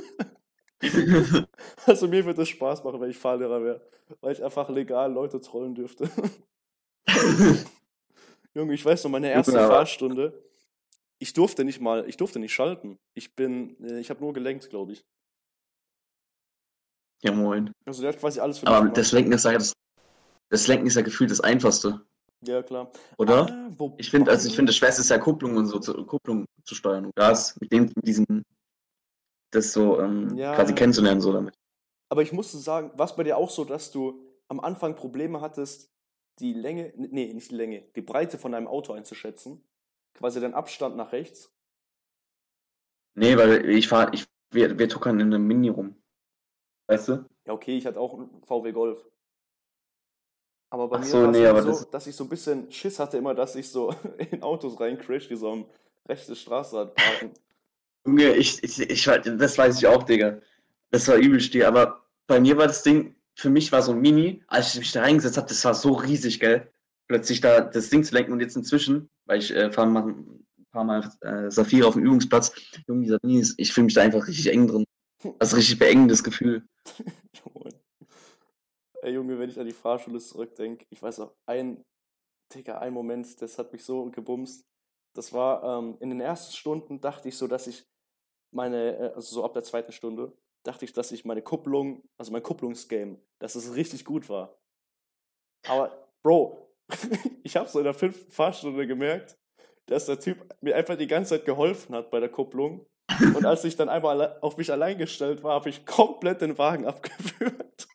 also 1.86 2.08
mir 2.08 2.26
würde 2.26 2.42
es 2.42 2.50
Spaß 2.50 2.84
machen, 2.84 3.00
wenn 3.00 3.12
ich 3.12 3.18
Fahrlehrer 3.18 3.64
wäre. 3.64 3.82
Weil 4.20 4.34
ich 4.34 4.44
einfach 4.44 4.70
legal 4.70 5.14
Leute 5.14 5.40
trollen 5.40 5.76
dürfte. 5.76 6.10
Junge, 8.54 8.74
ich 8.74 8.86
weiß 8.86 9.04
noch, 9.04 9.12
meine 9.12 9.32
erste 9.32 9.54
Ja. 9.54 9.68
Fahrstunde, 9.68 10.34
ich 11.24 11.32
durfte 11.32 11.64
nicht 11.64 11.80
mal, 11.80 12.06
ich 12.10 12.18
durfte 12.18 12.38
nicht 12.38 12.54
schalten. 12.54 13.00
Ich 13.14 13.34
bin, 13.34 13.82
äh, 13.82 14.00
ich 14.00 14.10
habe 14.10 14.20
nur 14.20 14.34
gelenkt, 14.34 14.70
glaube 14.70 14.92
ich. 14.92 15.06
ja, 17.24 17.32
moin. 17.32 17.72
Also 17.86 18.02
der 18.02 18.12
hat 18.12 18.20
quasi 18.20 18.42
alles 18.42 18.60
für 18.60 18.68
Aber 18.68 18.90
das 18.90 19.14
Lenken 19.14 19.32
ist 19.32 19.46
ja 19.46 19.54
das, 19.54 19.72
das 20.50 20.68
Lenken 20.68 20.86
ist 20.88 20.96
ja 20.96 21.02
gefühlt 21.02 21.32
das 21.32 21.40
Einfachste, 21.40 22.06
Ja, 22.46 22.62
klar. 22.62 22.92
oder? 23.18 23.48
Ah, 23.50 23.70
wobei- 23.78 23.96
Ich 24.00 24.10
finde, 24.12 24.32
also 24.32 24.50
ich 24.50 24.56
finde, 24.56 24.72
das 24.72 24.76
Schwerste 24.76 25.02
ist 25.02 25.10
ja 25.10 25.18
Kupplung 25.18 25.56
und 25.56 25.68
so 25.68 25.80
zu, 25.80 25.94
Kupplung 26.06 26.46
zu 26.66 26.76
steuern 26.76 27.06
und 27.06 27.16
Gas, 27.16 27.58
mit 27.62 27.72
dem, 27.72 27.84
mit 27.84 28.06
diesem, 28.06 28.44
das 29.54 29.72
so 29.72 30.02
ähm, 30.02 30.38
Ja. 30.38 30.54
quasi 30.56 30.74
kennenzulernen, 30.76 31.22
so 31.22 31.32
damit. 31.32 31.56
Aber 32.10 32.22
ich 32.22 32.34
musste 32.34 32.58
sagen, 32.58 32.92
war 32.98 33.06
es 33.06 33.16
bei 33.16 33.24
dir 33.24 33.38
auch 33.38 33.50
so, 33.50 33.64
dass 33.64 33.92
du 33.92 34.22
am 34.50 34.60
Anfang 34.60 34.96
Probleme 34.98 35.40
hattest, 35.40 35.90
die 36.40 36.52
Länge, 36.54 36.92
nee, 36.98 37.32
nicht 37.34 37.50
die 37.52 37.56
Länge, 37.56 37.84
die 37.96 38.02
Breite 38.02 38.38
von 38.38 38.52
deinem 38.52 38.68
Auto 38.68 38.92
einzuschätzen? 38.92 39.64
Quasi 40.16 40.40
den 40.40 40.56
Abstand 40.56 40.96
nach 40.96 41.12
rechts? 41.12 41.52
Nee, 43.16 43.38
weil 43.38 43.70
ich 43.70 43.88
fahre, 43.88 44.12
ich, 44.14 44.26
wir, 44.52 44.78
wir 44.78 44.90
tuckern 44.90 45.20
in 45.20 45.34
einem 45.34 45.46
Mini 45.48 45.70
rum. 45.70 45.96
Weißt 46.88 47.10
du? 47.10 47.26
Ja, 47.46 47.54
okay, 47.54 47.78
ich 47.78 47.86
hatte 47.86 48.00
auch 48.02 48.14
einen 48.14 48.44
VW 48.44 48.72
Golf. 48.74 49.06
Aber 50.70 50.88
bei 50.90 50.98
Ach 50.98 51.04
mir 51.04 51.12
so, 51.12 51.22
war 51.22 51.32
es 51.32 51.40
nee, 51.40 51.46
aber 51.46 51.62
so, 51.62 51.80
das- 51.80 51.90
dass 51.90 52.08
ich 52.08 52.16
so 52.16 52.24
ein 52.26 52.30
bisschen 52.30 52.70
Schiss 52.72 53.00
hatte 53.00 53.18
immer, 53.18 53.34
dass 53.36 53.56
ich 53.56 53.70
so 53.70 53.92
in 54.32 54.42
Autos 54.44 54.80
reincrash, 54.80 55.28
die 55.28 55.36
so 55.36 55.52
am 55.52 55.66
rechten 56.08 56.36
Straßenrand 56.36 56.96
parken. 56.96 57.32
Junge, 58.06 58.36
ich, 58.36 58.64
ich, 58.64 58.80
ich, 58.80 59.04
das 59.06 59.58
weiß 59.58 59.78
ich 59.78 59.88
auch, 59.88 60.04
Digga. 60.04 60.40
Das 60.92 61.08
war 61.08 61.16
übelst 61.16 61.54
dir, 61.54 61.68
aber 61.68 62.06
bei 62.28 62.40
mir 62.40 62.58
war 62.58 62.68
das 62.68 62.84
Ding, 62.84 63.16
für 63.36 63.50
mich 63.50 63.72
war 63.72 63.82
so 63.82 63.94
ein 63.94 64.02
Mini, 64.02 64.44
als 64.48 64.74
ich 64.74 64.80
mich 64.80 64.92
da 64.92 65.02
reingesetzt 65.02 65.38
habe, 65.38 65.48
das 65.48 65.64
war 65.66 65.74
so 65.74 65.94
riesig, 65.94 66.40
gell? 66.40 66.72
Plötzlich 67.08 67.42
da 67.42 67.62
das 67.62 67.90
Ding 67.90 68.04
zu 68.04 68.14
lenken 68.14 68.32
und 68.34 68.40
jetzt 68.42 68.56
inzwischen, 68.56 69.10
weil 69.26 69.40
ich 69.40 69.52
äh, 69.52 69.72
fahre 69.72 69.88
ein 69.88 70.46
paar 70.72 70.84
Mal 70.84 71.10
äh, 71.22 71.50
Saphir 71.50 71.88
auf 71.88 71.94
dem 71.94 72.06
Übungsplatz, 72.06 72.54
Junge, 72.88 73.18
Mini 73.24 73.40
ist, 73.40 73.56
ich 73.58 73.74
fühle 73.74 73.86
mich 73.86 73.94
da 73.94 74.02
einfach 74.02 74.28
richtig 74.28 74.52
eng 74.52 74.68
drin. 74.68 74.86
Das 75.40 75.50
ist 75.50 75.54
ein 75.54 75.58
richtig 75.58 75.80
beengendes 75.80 76.24
Gefühl. 76.24 76.68
Ey 79.02 79.14
Junge, 79.14 79.38
wenn 79.38 79.50
ich 79.50 79.60
an 79.60 79.66
die 79.66 79.74
Fahrschule 79.74 80.20
zurückdenke, 80.20 80.86
ich 80.90 81.02
weiß 81.02 81.20
auch, 81.20 81.36
ein, 81.46 81.84
Digga, 82.54 82.78
ein 82.80 82.94
Moment, 82.94 83.42
das 83.42 83.58
hat 83.58 83.74
mich 83.74 83.84
so 83.84 84.10
gebumst. 84.12 84.66
Das 85.16 85.34
war, 85.34 85.64
ähm, 85.64 85.98
in 86.00 86.10
den 86.10 86.22
ersten 86.22 86.54
Stunden 86.54 87.02
dachte 87.02 87.28
ich 87.30 87.38
so, 87.38 87.48
dass 87.48 87.68
ich 87.68 87.86
meine, 88.52 88.98
äh, 88.98 89.14
also 89.14 89.36
so 89.36 89.44
ab 89.44 89.54
der 89.54 89.64
zweiten 89.64 89.92
Stunde, 89.92 90.36
dachte 90.64 90.86
ich, 90.86 90.94
dass 90.94 91.12
ich 91.12 91.26
meine 91.26 91.42
Kupplung, 91.42 92.04
also 92.18 92.32
mein 92.32 92.44
Kupplungsgame, 92.44 93.20
dass 93.40 93.56
es 93.56 93.76
richtig 93.76 94.06
gut 94.06 94.30
war. 94.30 94.58
Aber, 95.68 96.10
Bro, 96.24 96.73
ich 97.44 97.56
habe 97.56 97.70
so 97.70 97.80
in 97.80 97.86
der 97.86 97.94
fünften 97.94 98.32
Fahrstunde 98.32 98.88
gemerkt, 98.88 99.38
dass 99.88 100.06
der 100.06 100.20
Typ 100.20 100.38
mir 100.62 100.76
einfach 100.76 100.98
die 100.98 101.08
ganze 101.08 101.32
Zeit 101.32 101.46
geholfen 101.46 101.96
hat 101.96 102.12
bei 102.12 102.20
der 102.20 102.30
Kupplung. 102.30 102.86
Und 103.36 103.46
als 103.46 103.64
ich 103.64 103.76
dann 103.76 103.90
einmal 103.90 104.40
auf 104.42 104.58
mich 104.58 104.72
allein 104.72 104.98
gestellt 104.98 105.44
war, 105.44 105.56
habe 105.56 105.70
ich 105.70 105.86
komplett 105.86 106.42
den 106.42 106.58
Wagen 106.58 106.86
abgeführt. 106.88 107.88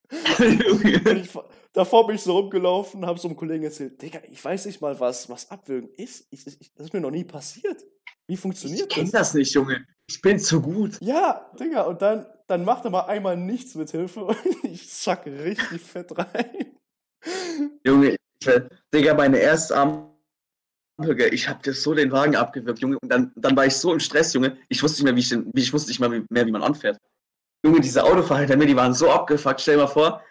Ich, 1.17 1.31
davor 1.73 2.07
bin 2.07 2.17
ich 2.17 2.23
so 2.23 2.39
rumgelaufen, 2.39 3.05
habe 3.07 3.19
so 3.19 3.29
einem 3.29 3.37
Kollegen 3.37 3.65
erzählt, 3.65 4.01
Digga, 4.01 4.21
ich 4.31 4.45
weiß 4.45 4.67
nicht 4.67 4.81
mal, 4.81 4.99
was, 5.01 5.29
was 5.29 5.51
Abwürgen 5.51 5.91
ist. 5.97 6.27
Ich, 6.31 6.47
ich, 6.47 6.75
das 6.75 6.87
ist 6.87 6.93
mir 6.93 7.01
noch 7.01 7.11
nie 7.11 7.25
passiert. 7.25 7.85
Wie 8.29 8.35
Ich 8.35 8.41
funktioniert 8.41 8.91
kenn 8.91 9.05
das? 9.07 9.13
das 9.13 9.35
nicht, 9.35 9.53
Junge. 9.55 9.87
Ich 10.09 10.21
bin 10.21 10.39
zu 10.39 10.61
gut. 10.61 10.99
Ja, 11.01 11.51
Digga, 11.59 11.83
und 11.83 12.01
dann, 12.03 12.27
dann 12.47 12.65
macht 12.65 12.85
er 12.85 12.91
mal 12.91 13.07
einmal 13.07 13.37
nichts 13.37 13.75
mit 13.75 13.91
Hilfe 13.91 14.25
und 14.27 14.37
ich 14.65 14.89
zack 14.91 15.27
richtig 15.27 15.81
fett 15.83 16.17
rein. 16.17 16.77
Junge, 17.85 18.11
ich, 18.11 18.18
Digga, 18.95 19.15
meine 19.15 19.39
erste 19.39 19.77
Ampel, 19.77 21.33
ich 21.33 21.49
hab 21.49 21.63
dir 21.63 21.73
so 21.75 21.95
den 21.95 22.13
Wagen 22.13 22.37
abgewürgt, 22.37 22.81
Junge. 22.81 22.99
Und 23.01 23.09
dann, 23.11 23.33
dann 23.37 23.57
war 23.57 23.67
ich 23.67 23.77
so 23.77 23.93
im 23.93 24.01
Stress, 24.01 24.33
Junge. 24.35 24.57
Ich 24.69 24.83
wusste 24.83 25.03
nicht 25.03 25.05
mehr, 25.05 25.17
wie 25.17 25.21
ich, 25.21 25.29
den, 25.29 25.51
ich 25.55 25.73
wusste 25.73 25.91
nicht 25.91 26.01
mehr, 26.01 26.13
wie, 26.13 26.25
mehr, 26.31 26.47
wie 26.47 26.53
man 26.53 26.63
anfährt. 26.63 26.99
Junge, 27.65 27.81
diese 27.81 28.05
Autofahrer 28.05 28.41
hinter 28.41 28.57
mir, 28.57 28.67
die 28.67 28.77
waren 28.77 28.95
so 28.95 29.11
abgefuckt. 29.11 29.61
Stell 29.61 29.77
dir 29.77 29.83
mal 29.83 29.89
vor, 29.89 30.23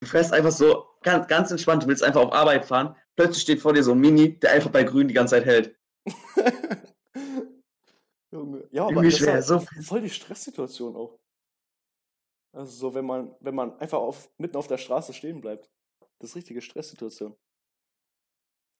du 0.00 0.08
fährst 0.08 0.32
einfach 0.32 0.52
so 0.52 0.86
ganz, 1.02 1.26
ganz 1.26 1.50
entspannt, 1.50 1.82
du 1.82 1.88
willst 1.88 2.02
einfach 2.02 2.20
auf 2.22 2.32
Arbeit 2.32 2.64
fahren. 2.64 2.96
Plötzlich 3.16 3.42
steht 3.42 3.60
vor 3.60 3.72
dir 3.72 3.82
so 3.82 3.92
ein 3.92 3.98
Mini, 3.98 4.38
der 4.38 4.52
einfach 4.52 4.70
bei 4.70 4.84
Grün 4.84 5.08
die 5.08 5.14
ganze 5.14 5.36
Zeit 5.36 5.44
hält. 5.44 5.76
Junge. 8.32 8.68
Ja, 8.70 8.84
aber 8.84 8.94
Junge, 8.94 9.10
das 9.10 9.26
halt 9.26 9.44
so 9.44 9.60
voll 9.82 10.02
die 10.02 10.10
Stresssituation 10.10 10.94
auch. 10.94 11.18
Also 12.52 12.72
so, 12.72 12.94
wenn 12.94 13.04
man, 13.04 13.34
wenn 13.40 13.54
man 13.54 13.78
einfach 13.78 13.98
auf, 13.98 14.30
mitten 14.38 14.56
auf 14.56 14.66
der 14.66 14.78
Straße 14.78 15.12
stehen 15.12 15.40
bleibt. 15.40 15.70
Das 16.20 16.30
ist 16.30 16.36
richtige 16.36 16.60
Stresssituation. 16.60 17.34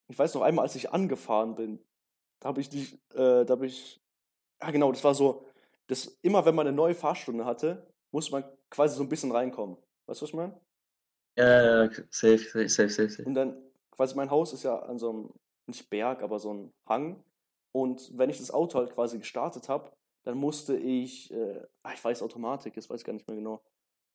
Ich 0.09 0.19
weiß 0.19 0.35
noch 0.35 0.43
einmal, 0.43 0.65
als 0.65 0.75
ich 0.77 0.91
angefahren 0.93 1.55
bin, 1.55 1.85
da 2.41 2.49
habe 2.49 2.61
ich 2.61 2.71
nicht, 2.71 2.95
äh, 3.15 3.45
da 3.45 3.51
habe 3.51 3.67
ich, 3.67 4.01
ja 4.63 4.71
genau, 4.71 4.93
das 4.93 5.03
war 5.03 5.15
so, 5.15 5.47
das, 5.87 6.19
immer 6.23 6.45
wenn 6.45 6.55
man 6.55 6.67
eine 6.67 6.77
neue 6.77 6.95
Fahrstunde 6.95 7.45
hatte, 7.45 7.93
muss 8.13 8.31
man 8.31 8.45
quasi 8.71 8.97
so 8.97 9.03
ein 9.03 9.09
bisschen 9.09 9.33
reinkommen. 9.33 9.77
Weißt 10.07 10.21
du, 10.21 10.25
was 10.25 10.31
ich 10.31 10.35
meine? 10.35 10.61
Ja, 11.37 11.85
ja, 11.85 11.91
safe, 12.11 12.39
safe, 12.39 12.69
safe, 12.69 12.89
safe, 12.91 13.09
safe. 13.09 13.25
Und 13.25 13.35
dann, 13.35 13.57
quasi 13.91 14.15
mein 14.15 14.31
Haus 14.31 14.53
ist 14.53 14.63
ja 14.63 14.79
an 14.79 14.99
so 14.99 15.11
einem, 15.11 15.31
nicht 15.67 15.89
Berg, 15.89 16.23
aber 16.23 16.39
so 16.39 16.53
ein 16.53 16.73
Hang. 16.87 17.23
Und 17.73 18.17
wenn 18.19 18.31
ich 18.31 18.39
das 18.39 18.51
Auto 18.51 18.79
halt 18.79 18.91
quasi 18.91 19.19
gestartet 19.19 19.69
habe, 19.69 19.93
dann 20.25 20.37
musste 20.37 20.77
ich, 20.77 21.33
äh, 21.33 21.63
ah, 21.83 21.93
ich 21.95 22.05
weiß 22.05 22.23
Automatik, 22.23 22.75
das 22.75 22.91
weiß 22.91 23.01
ich 23.01 23.07
gar 23.07 23.13
nicht 23.13 23.29
mehr 23.29 23.37
genau. 23.37 23.63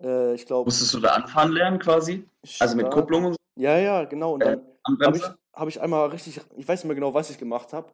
Äh, 0.01 0.35
ich 0.35 0.45
glaube. 0.45 0.67
Musstest 0.67 0.93
du 0.93 0.99
da 0.99 1.13
anfahren 1.13 1.51
lernen 1.51 1.79
quasi? 1.79 2.27
Also 2.59 2.75
mit 2.75 2.89
Kupplung 2.91 3.25
und 3.25 3.33
so? 3.33 3.37
Ja, 3.55 3.77
ja, 3.77 4.03
genau. 4.05 4.33
Und 4.33 4.43
Äh, 4.43 4.57
dann 4.83 4.99
habe 5.03 5.17
ich, 5.17 5.23
hab 5.53 5.67
ich 5.67 5.81
einmal 5.81 6.09
richtig, 6.09 6.41
ich 6.55 6.67
weiß 6.67 6.83
nicht 6.83 6.87
mehr 6.87 6.95
genau, 6.95 7.13
was 7.13 7.29
ich 7.29 7.37
gemacht 7.37 7.73
habe. 7.73 7.91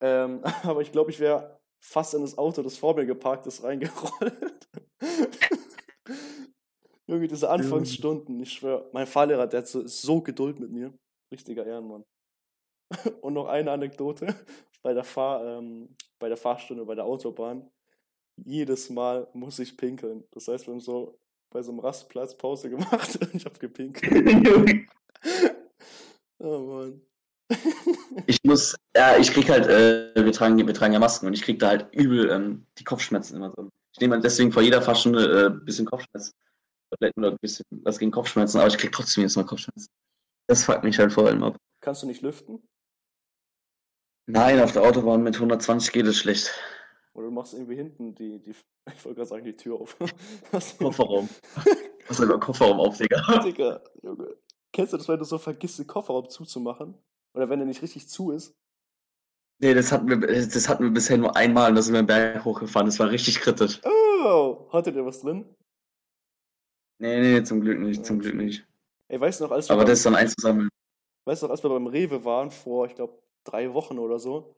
Ähm, 0.00 0.42
aber 0.62 0.80
ich 0.82 0.92
glaube, 0.92 1.10
ich 1.10 1.20
wäre 1.20 1.58
fast 1.80 2.14
in 2.14 2.22
das 2.22 2.38
Auto, 2.38 2.62
das 2.62 2.76
vor 2.76 2.94
mir 2.94 3.06
geparkt 3.06 3.46
ist, 3.46 3.62
reingerollt. 3.62 4.68
Junge, 7.08 7.28
diese 7.28 7.48
Anfangsstunden, 7.48 8.40
ich 8.40 8.52
schwöre, 8.54 8.88
mein 8.92 9.06
Fahrlehrer, 9.06 9.46
der 9.46 9.60
hat 9.60 9.68
so, 9.68 9.86
so 9.86 10.20
Geduld 10.22 10.58
mit 10.58 10.70
mir. 10.70 10.92
Richtiger 11.32 11.64
Ehrenmann. 11.64 12.04
Und 13.20 13.34
noch 13.34 13.46
eine 13.46 13.70
Anekdote 13.70 14.34
bei 14.82 14.92
der, 14.94 15.04
Fahr, 15.04 15.44
ähm, 15.44 15.94
bei 16.18 16.28
der 16.28 16.36
Fahrstunde 16.36 16.84
bei 16.84 16.94
der 16.94 17.04
Autobahn. 17.04 17.70
Jedes 18.44 18.90
Mal 18.90 19.28
muss 19.32 19.58
ich 19.58 19.76
pinkeln. 19.76 20.24
Das 20.32 20.48
heißt, 20.48 20.66
wir 20.66 20.74
haben 20.74 20.80
so 20.80 21.18
bei 21.50 21.62
so 21.62 21.70
einem 21.70 21.80
Rastplatz 21.80 22.36
Pause 22.36 22.70
gemacht 22.70 23.16
und 23.20 23.34
ich 23.34 23.44
habe 23.44 23.58
gepinkelt. 23.58 24.86
Oh 26.38 26.58
Mann. 26.58 27.00
Ich 28.26 28.38
muss, 28.44 28.76
ja, 28.94 29.16
ich 29.16 29.32
krieg 29.32 29.48
halt, 29.48 29.66
äh, 29.66 30.12
wir, 30.22 30.32
tragen, 30.32 30.58
wir 30.58 30.74
tragen 30.74 30.92
ja 30.92 30.98
Masken 30.98 31.26
und 31.26 31.32
ich 31.32 31.42
krieg 31.42 31.58
da 31.58 31.68
halt 31.68 31.88
übel 31.92 32.30
ähm, 32.30 32.66
die 32.78 32.84
Kopfschmerzen 32.84 33.36
immer 33.36 33.52
so. 33.56 33.70
Ich 33.92 34.00
nehme 34.00 34.14
halt 34.14 34.24
deswegen 34.24 34.52
vor 34.52 34.62
jeder 34.62 34.82
Fahrstunde 34.82 35.46
ein 35.46 35.56
äh, 35.56 35.64
bisschen 35.64 35.86
Kopfschmerzen. 35.86 36.32
Tabletten 36.90 37.24
oder 37.24 37.32
ein 37.32 37.38
bisschen 37.40 37.64
was 37.70 37.98
gegen 37.98 38.10
Kopfschmerzen, 38.10 38.58
aber 38.58 38.68
ich 38.68 38.78
krieg 38.78 38.92
trotzdem 38.92 39.22
jetzt 39.22 39.36
mal 39.36 39.44
Kopfschmerzen. 39.44 39.88
Das 40.48 40.64
fuckt 40.64 40.84
mich 40.84 40.98
halt 40.98 41.12
vor 41.12 41.26
allem 41.26 41.42
ab. 41.42 41.56
Kannst 41.80 42.02
du 42.02 42.06
nicht 42.06 42.22
lüften? 42.22 42.62
Nein, 44.26 44.60
auf 44.60 44.72
der 44.72 44.82
Autobahn 44.82 45.22
mit 45.22 45.36
120 45.36 45.92
geht 45.92 46.06
es 46.06 46.18
schlecht. 46.18 46.52
Oder 47.16 47.28
du 47.28 47.32
machst 47.32 47.54
irgendwie 47.54 47.76
hinten 47.76 48.14
die, 48.14 48.38
die 48.38 48.50
ich 48.94 49.04
wollte 49.04 49.16
gerade 49.16 49.28
sagen, 49.28 49.44
die 49.44 49.56
Tür 49.56 49.80
auf. 49.80 49.96
Kofferraum. 50.78 51.28
Was 52.08 52.18
soll 52.18 52.38
Kofferraum 52.38 52.78
auf, 52.78 52.98
Digga? 52.98 53.40
Digga, 53.42 53.82
Junge. 54.02 54.36
Kennst 54.72 54.92
du 54.92 54.98
das, 54.98 55.08
wenn 55.08 55.18
du 55.18 55.24
so 55.24 55.38
vergisst, 55.38 55.78
den 55.78 55.86
Kofferraum 55.86 56.28
zuzumachen? 56.28 56.94
Oder 57.34 57.48
wenn 57.48 57.60
er 57.60 57.66
nicht 57.66 57.82
richtig 57.82 58.08
zu 58.08 58.30
ist? 58.30 58.54
Nee, 59.58 59.72
das 59.72 59.90
hatten 59.90 60.08
wir, 60.08 60.18
das 60.18 60.68
hatten 60.68 60.84
wir 60.84 60.90
bisher 60.90 61.16
nur 61.16 61.34
einmal 61.34 61.70
und 61.70 61.76
da 61.76 61.82
sind 61.82 61.94
wir 61.94 62.00
einen 62.00 62.06
Berg 62.06 62.44
hochgefahren. 62.44 62.86
Das 62.86 62.98
war 62.98 63.10
richtig 63.10 63.40
kritisch. 63.40 63.80
Oh, 63.84 64.68
hattet 64.70 64.94
ihr 64.94 65.06
was 65.06 65.22
drin? 65.22 65.46
Nee, 66.98 67.20
nee, 67.20 67.42
zum 67.42 67.62
Glück 67.62 67.78
nicht, 67.78 68.04
zum 68.04 68.18
Glück 68.18 68.34
nicht. 68.34 68.66
Ey, 69.08 69.18
weißt 69.18 69.40
du 69.40 69.44
noch, 69.44 69.52
als 69.52 69.68
wir, 69.68 69.72
Aber 69.72 69.82
beim, 69.82 69.88
das 69.88 70.00
ist 70.00 70.06
dann 70.06 70.14
einzusammeln. 70.14 70.68
weißt 71.24 71.42
du 71.42 71.46
noch, 71.46 71.52
als 71.52 71.62
wir 71.62 71.70
beim 71.70 71.86
Rewe 71.86 72.24
waren, 72.24 72.50
vor, 72.50 72.86
ich 72.86 72.94
glaube, 72.94 73.18
drei 73.44 73.72
Wochen 73.72 73.98
oder 73.98 74.18
so? 74.18 74.54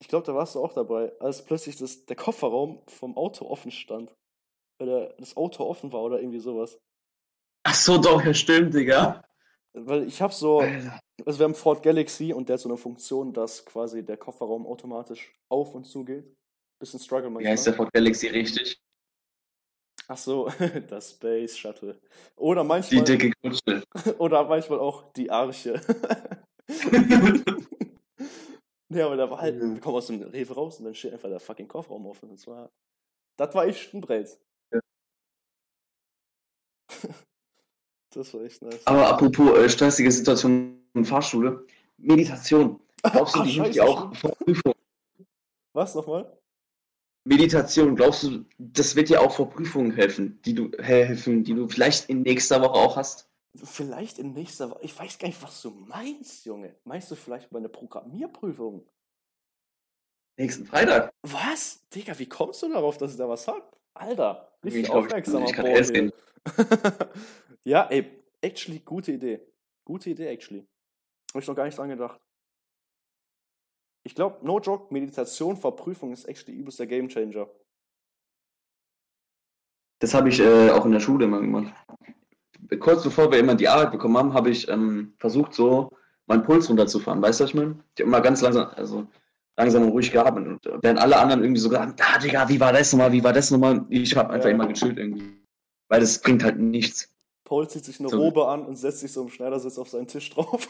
Ich 0.00 0.08
glaube, 0.08 0.26
da 0.26 0.34
warst 0.34 0.54
du 0.54 0.62
auch 0.62 0.72
dabei, 0.72 1.12
als 1.20 1.44
plötzlich 1.44 1.76
das, 1.76 2.04
der 2.06 2.16
Kofferraum 2.16 2.82
vom 2.88 3.16
Auto 3.16 3.46
offen 3.46 3.70
stand. 3.70 4.14
Oder 4.80 5.14
das 5.18 5.36
Auto 5.36 5.64
offen 5.64 5.92
war 5.92 6.02
oder 6.02 6.18
irgendwie 6.18 6.40
sowas. 6.40 6.78
Ach 7.66 7.74
so, 7.74 7.98
doch, 7.98 8.22
ja, 8.24 8.34
stimmt, 8.34 8.74
Digga. 8.74 9.24
Weil 9.72 10.06
ich 10.06 10.20
habe 10.20 10.32
so, 10.32 10.60
also 10.60 11.38
wir 11.38 11.44
haben 11.44 11.54
Ford 11.54 11.82
Galaxy 11.82 12.32
und 12.32 12.48
der 12.48 12.54
hat 12.54 12.60
so 12.60 12.68
eine 12.68 12.76
Funktion, 12.78 13.32
dass 13.32 13.64
quasi 13.64 14.04
der 14.04 14.16
Kofferraum 14.16 14.66
automatisch 14.66 15.34
auf 15.48 15.74
und 15.74 15.84
zu 15.84 16.04
geht. 16.04 16.32
Bisschen 16.78 17.00
Struggle 17.00 17.30
Wie 17.30 17.34
manchmal. 17.34 17.52
heißt 17.52 17.66
der 17.66 17.74
Ford 17.74 17.92
Galaxy 17.92 18.28
richtig? 18.28 18.80
Ach 20.06 20.18
so, 20.18 20.48
das 20.88 21.12
Space 21.12 21.56
Shuttle. 21.56 22.00
Oder 22.36 22.62
Die 22.62 22.68
manchmal, 22.68 23.04
dicke 23.04 23.32
Kutsche. 23.42 23.82
oder 24.18 24.44
manchmal 24.44 24.80
auch 24.80 25.12
die 25.12 25.30
Arche. 25.30 25.80
nee, 28.94 29.02
aber 29.02 29.16
da 29.16 29.30
war 29.30 29.40
halt, 29.40 29.60
wir 29.60 29.80
kommen 29.80 29.96
aus 29.96 30.06
dem 30.06 30.22
Rewe 30.22 30.54
raus 30.54 30.78
und 30.78 30.86
dann 30.86 30.94
steht 30.94 31.12
einfach 31.12 31.28
der 31.28 31.40
fucking 31.40 31.68
Kofferraum 31.68 32.06
offen. 32.06 32.30
Das 32.30 32.46
war, 32.46 32.70
das 33.36 33.54
war 33.54 33.66
echt 33.66 33.92
ein 33.92 34.00
Brett. 34.00 34.38
Ja. 34.72 34.80
das 38.10 38.32
war 38.32 38.42
echt 38.42 38.62
nice. 38.62 38.86
Aber 38.86 39.08
apropos 39.08 39.58
äh, 39.58 39.68
stressige 39.68 40.10
Situation 40.10 40.80
in 40.94 41.04
Fahrschule, 41.04 41.66
Meditation. 41.98 42.80
Glaubst 43.02 43.34
du, 43.34 43.40
Ach, 43.40 43.44
die 43.46 43.50
hilft 43.50 43.74
dir 43.74 43.84
auch 43.84 44.14
vor 44.14 44.32
Prüfung? 44.36 44.74
Was 45.72 45.94
nochmal? 45.94 46.38
Meditation, 47.26 47.96
glaubst 47.96 48.22
du, 48.22 48.44
das 48.58 48.94
wird 48.96 49.08
dir 49.08 49.20
auch 49.20 49.34
vor 49.34 49.48
Prüfungen 49.48 49.92
helfen, 49.92 50.40
die 50.44 50.54
du 50.54 50.70
helfen, 50.78 51.42
die 51.42 51.54
du 51.54 51.68
vielleicht 51.68 52.08
in 52.10 52.22
nächster 52.22 52.60
Woche 52.60 52.74
auch 52.74 52.96
hast? 52.96 53.28
Vielleicht 53.56 54.18
in 54.18 54.32
nächster 54.32 54.70
Woche. 54.70 54.80
Ich 54.82 54.98
weiß 54.98 55.18
gar 55.18 55.28
nicht, 55.28 55.40
was 55.42 55.62
du 55.62 55.70
meinst, 55.70 56.44
Junge. 56.44 56.74
Meinst 56.84 57.10
du 57.10 57.14
vielleicht 57.14 57.52
meine 57.52 57.68
Programmierprüfung? 57.68 58.84
Nächsten 60.36 60.66
Freitag. 60.66 61.12
Was? 61.22 61.86
Digga, 61.90 62.18
wie 62.18 62.28
kommst 62.28 62.62
du 62.62 62.68
darauf, 62.72 62.98
dass 62.98 63.12
ich 63.12 63.16
da 63.16 63.28
was 63.28 63.46
hab? 63.46 63.78
Alter, 63.94 64.52
richtig 64.64 64.82
Ich 64.82 64.86
glaub, 64.88 65.04
ich- 65.04 65.12
aufmerksamer 65.12 65.44
ich 65.46 65.52
kann 65.52 65.66
erst 65.66 65.94
hier. 65.94 66.12
ja, 67.62 67.86
ey, 67.90 68.24
actually, 68.40 68.80
gute 68.80 69.12
Idee. 69.12 69.40
Gute 69.84 70.10
Idee, 70.10 70.26
actually. 70.26 70.66
Hab 71.32 71.40
ich 71.42 71.46
noch 71.46 71.54
gar 71.54 71.64
nicht 71.64 71.78
dran 71.78 71.88
gedacht. 71.90 72.20
Ich 74.02 74.16
glaube, 74.16 74.44
no 74.44 74.58
joke, 74.58 74.92
Meditation 74.92 75.56
vor 75.56 75.76
Prüfung 75.76 76.12
ist 76.12 76.24
actually 76.24 76.58
übelster 76.58 76.86
Gamechanger. 76.86 77.48
Das 80.00 80.12
habe 80.12 80.28
ich 80.28 80.40
äh, 80.40 80.70
auch 80.70 80.84
in 80.84 80.92
der 80.92 81.00
Schule 81.00 81.24
immer 81.26 81.40
gemacht. 81.40 81.72
Kurz 82.80 83.02
bevor 83.02 83.30
wir 83.30 83.38
immer 83.38 83.54
die 83.54 83.68
Arbeit 83.68 83.92
bekommen 83.92 84.16
haben, 84.16 84.34
habe 84.34 84.50
ich 84.50 84.68
ähm, 84.68 85.14
versucht, 85.18 85.54
so 85.54 85.90
meinen 86.26 86.42
Puls 86.42 86.68
runterzufahren. 86.68 87.20
Weißt 87.22 87.40
du, 87.40 87.44
was 87.44 87.50
ich 87.50 87.54
meine? 87.54 87.72
Ich 87.94 88.00
habe 88.00 88.08
immer 88.08 88.20
ganz 88.20 88.40
langsam, 88.40 88.68
also 88.76 89.06
langsam 89.56 89.82
und 89.84 89.90
ruhig 89.90 90.10
geatmet. 90.10 90.46
Und 90.46 90.66
äh, 90.66 90.78
während 90.82 90.98
alle 91.00 91.16
anderen 91.18 91.42
irgendwie 91.42 91.60
so 91.60 91.68
gesagt, 91.68 92.00
ah, 92.02 92.18
Digga, 92.18 92.48
wie 92.48 92.60
war 92.60 92.72
das 92.72 92.92
nochmal, 92.92 93.12
wie 93.12 93.22
war 93.22 93.32
das 93.32 93.50
nochmal? 93.50 93.84
Ich 93.90 94.16
habe 94.16 94.30
einfach 94.32 94.48
Ja. 94.48 94.54
immer 94.54 94.66
gechillt 94.66 94.98
irgendwie. 94.98 95.38
Weil 95.88 96.00
das 96.00 96.20
bringt 96.20 96.42
halt 96.42 96.58
nichts. 96.58 97.10
Paul 97.44 97.68
zieht 97.68 97.84
sich 97.84 98.00
eine 98.00 98.08
So. 98.08 98.16
Robe 98.16 98.48
an 98.48 98.64
und 98.64 98.76
setzt 98.76 99.00
sich 99.00 99.12
so 99.12 99.22
im 99.22 99.28
Schneidersitz 99.28 99.78
auf 99.78 99.90
seinen 99.90 100.06
Tisch 100.06 100.30
drauf. 100.30 100.66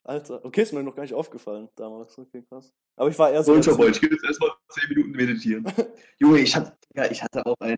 Alter, 0.03 0.43
okay, 0.43 0.61
ist 0.63 0.73
mir 0.73 0.83
noch 0.83 0.95
gar 0.95 1.03
nicht 1.03 1.13
aufgefallen 1.13 1.69
damals. 1.75 2.17
Okay, 2.17 2.43
krass. 2.49 2.71
Aber 2.95 3.09
ich 3.09 3.19
war 3.19 3.31
eher 3.31 3.43
so. 3.43 3.53
Boy, 3.53 3.91
ich 3.91 4.01
will 4.01 4.11
jetzt 4.11 4.23
erstmal 4.23 4.51
10 4.69 4.89
Minuten 4.89 5.11
meditieren. 5.11 5.65
Junge, 6.19 6.39
ich 6.39 6.55
hatte, 6.55 6.73
ja, 6.95 7.05
ich 7.09 7.21
hatte 7.21 7.45
auch 7.45 7.55
einen, 7.59 7.77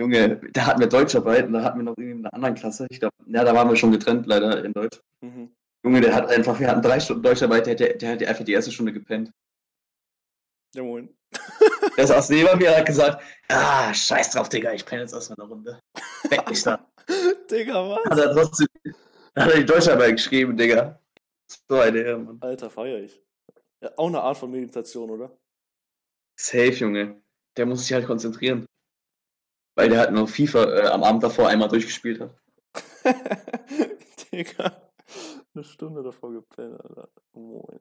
Junge, 0.00 0.40
da 0.52 0.64
hatten 0.64 0.80
wir 0.80 0.86
Deutscharbeit 0.86 1.46
und 1.46 1.52
da 1.52 1.62
hatten 1.62 1.78
wir 1.78 1.84
noch 1.84 1.94
irgendwie 1.98 2.12
in 2.12 2.24
einer 2.24 2.32
anderen 2.32 2.54
Klasse. 2.54 2.86
Ich 2.88 3.00
glaube, 3.00 3.14
ja, 3.26 3.44
da 3.44 3.54
waren 3.54 3.68
wir 3.68 3.76
schon 3.76 3.92
getrennt 3.92 4.26
leider 4.26 4.64
in 4.64 4.72
Deutsch. 4.72 4.98
Mhm. 5.20 5.54
Junge, 5.84 6.00
der 6.00 6.14
hat 6.14 6.26
einfach, 6.30 6.58
wir 6.58 6.68
hatten 6.68 6.80
drei 6.80 6.98
Stunden 6.98 7.22
Deutscharbeit, 7.22 7.66
der, 7.66 7.74
der, 7.74 7.96
der 7.96 8.12
hat 8.12 8.22
einfach 8.22 8.44
die 8.44 8.52
erste 8.52 8.72
Stunde 8.72 8.94
gepennt. 8.94 9.30
Ja, 10.74 10.82
moin. 10.82 11.14
Der 11.98 12.06
saß 12.06 12.30
neben 12.30 12.58
mir 12.58 12.70
und 12.70 12.76
hat 12.78 12.86
gesagt, 12.86 13.22
ah, 13.48 13.92
scheiß 13.92 14.30
drauf, 14.30 14.48
Digga, 14.48 14.72
ich 14.72 14.86
penne 14.86 15.02
jetzt 15.02 15.12
erstmal 15.12 15.38
eine 15.38 15.48
Runde. 15.50 15.80
Weg 16.30 16.48
mich 16.48 16.62
da. 16.62 16.90
Digga, 17.50 17.90
was? 17.90 18.04
Hat 18.10 18.18
er 18.18 18.32
trotzdem, 18.32 18.68
hat 19.36 19.50
er 19.50 19.58
die 19.58 19.66
Deutscharbeit 19.66 20.12
geschrieben, 20.12 20.56
Digga. 20.56 20.98
So 21.68 21.78
eine 21.78 21.98
Ehre, 21.98 22.18
Mann. 22.18 22.38
Alter, 22.40 22.70
feier 22.70 23.00
ich. 23.00 23.22
Ja, 23.82 23.90
auch 23.98 24.06
eine 24.06 24.22
Art 24.22 24.38
von 24.38 24.50
Meditation, 24.50 25.10
oder? 25.10 25.36
Safe, 26.38 26.72
Junge. 26.72 27.20
Der 27.58 27.66
muss 27.66 27.82
sich 27.82 27.92
halt 27.92 28.06
konzentrieren. 28.06 28.64
Weil 29.80 29.88
der 29.88 30.00
halt 30.00 30.12
noch 30.12 30.28
FIFA 30.28 30.64
äh, 30.64 30.86
am 30.88 31.02
Abend 31.02 31.22
davor 31.22 31.48
einmal 31.48 31.68
durchgespielt 31.68 32.20
hat. 32.20 32.34
Digga. 34.32 34.76
Eine 35.54 35.64
Stunde 35.64 36.02
davor 36.02 36.32
gepennt, 36.32 36.78
Alter. 36.80 37.08
Moin. 37.32 37.80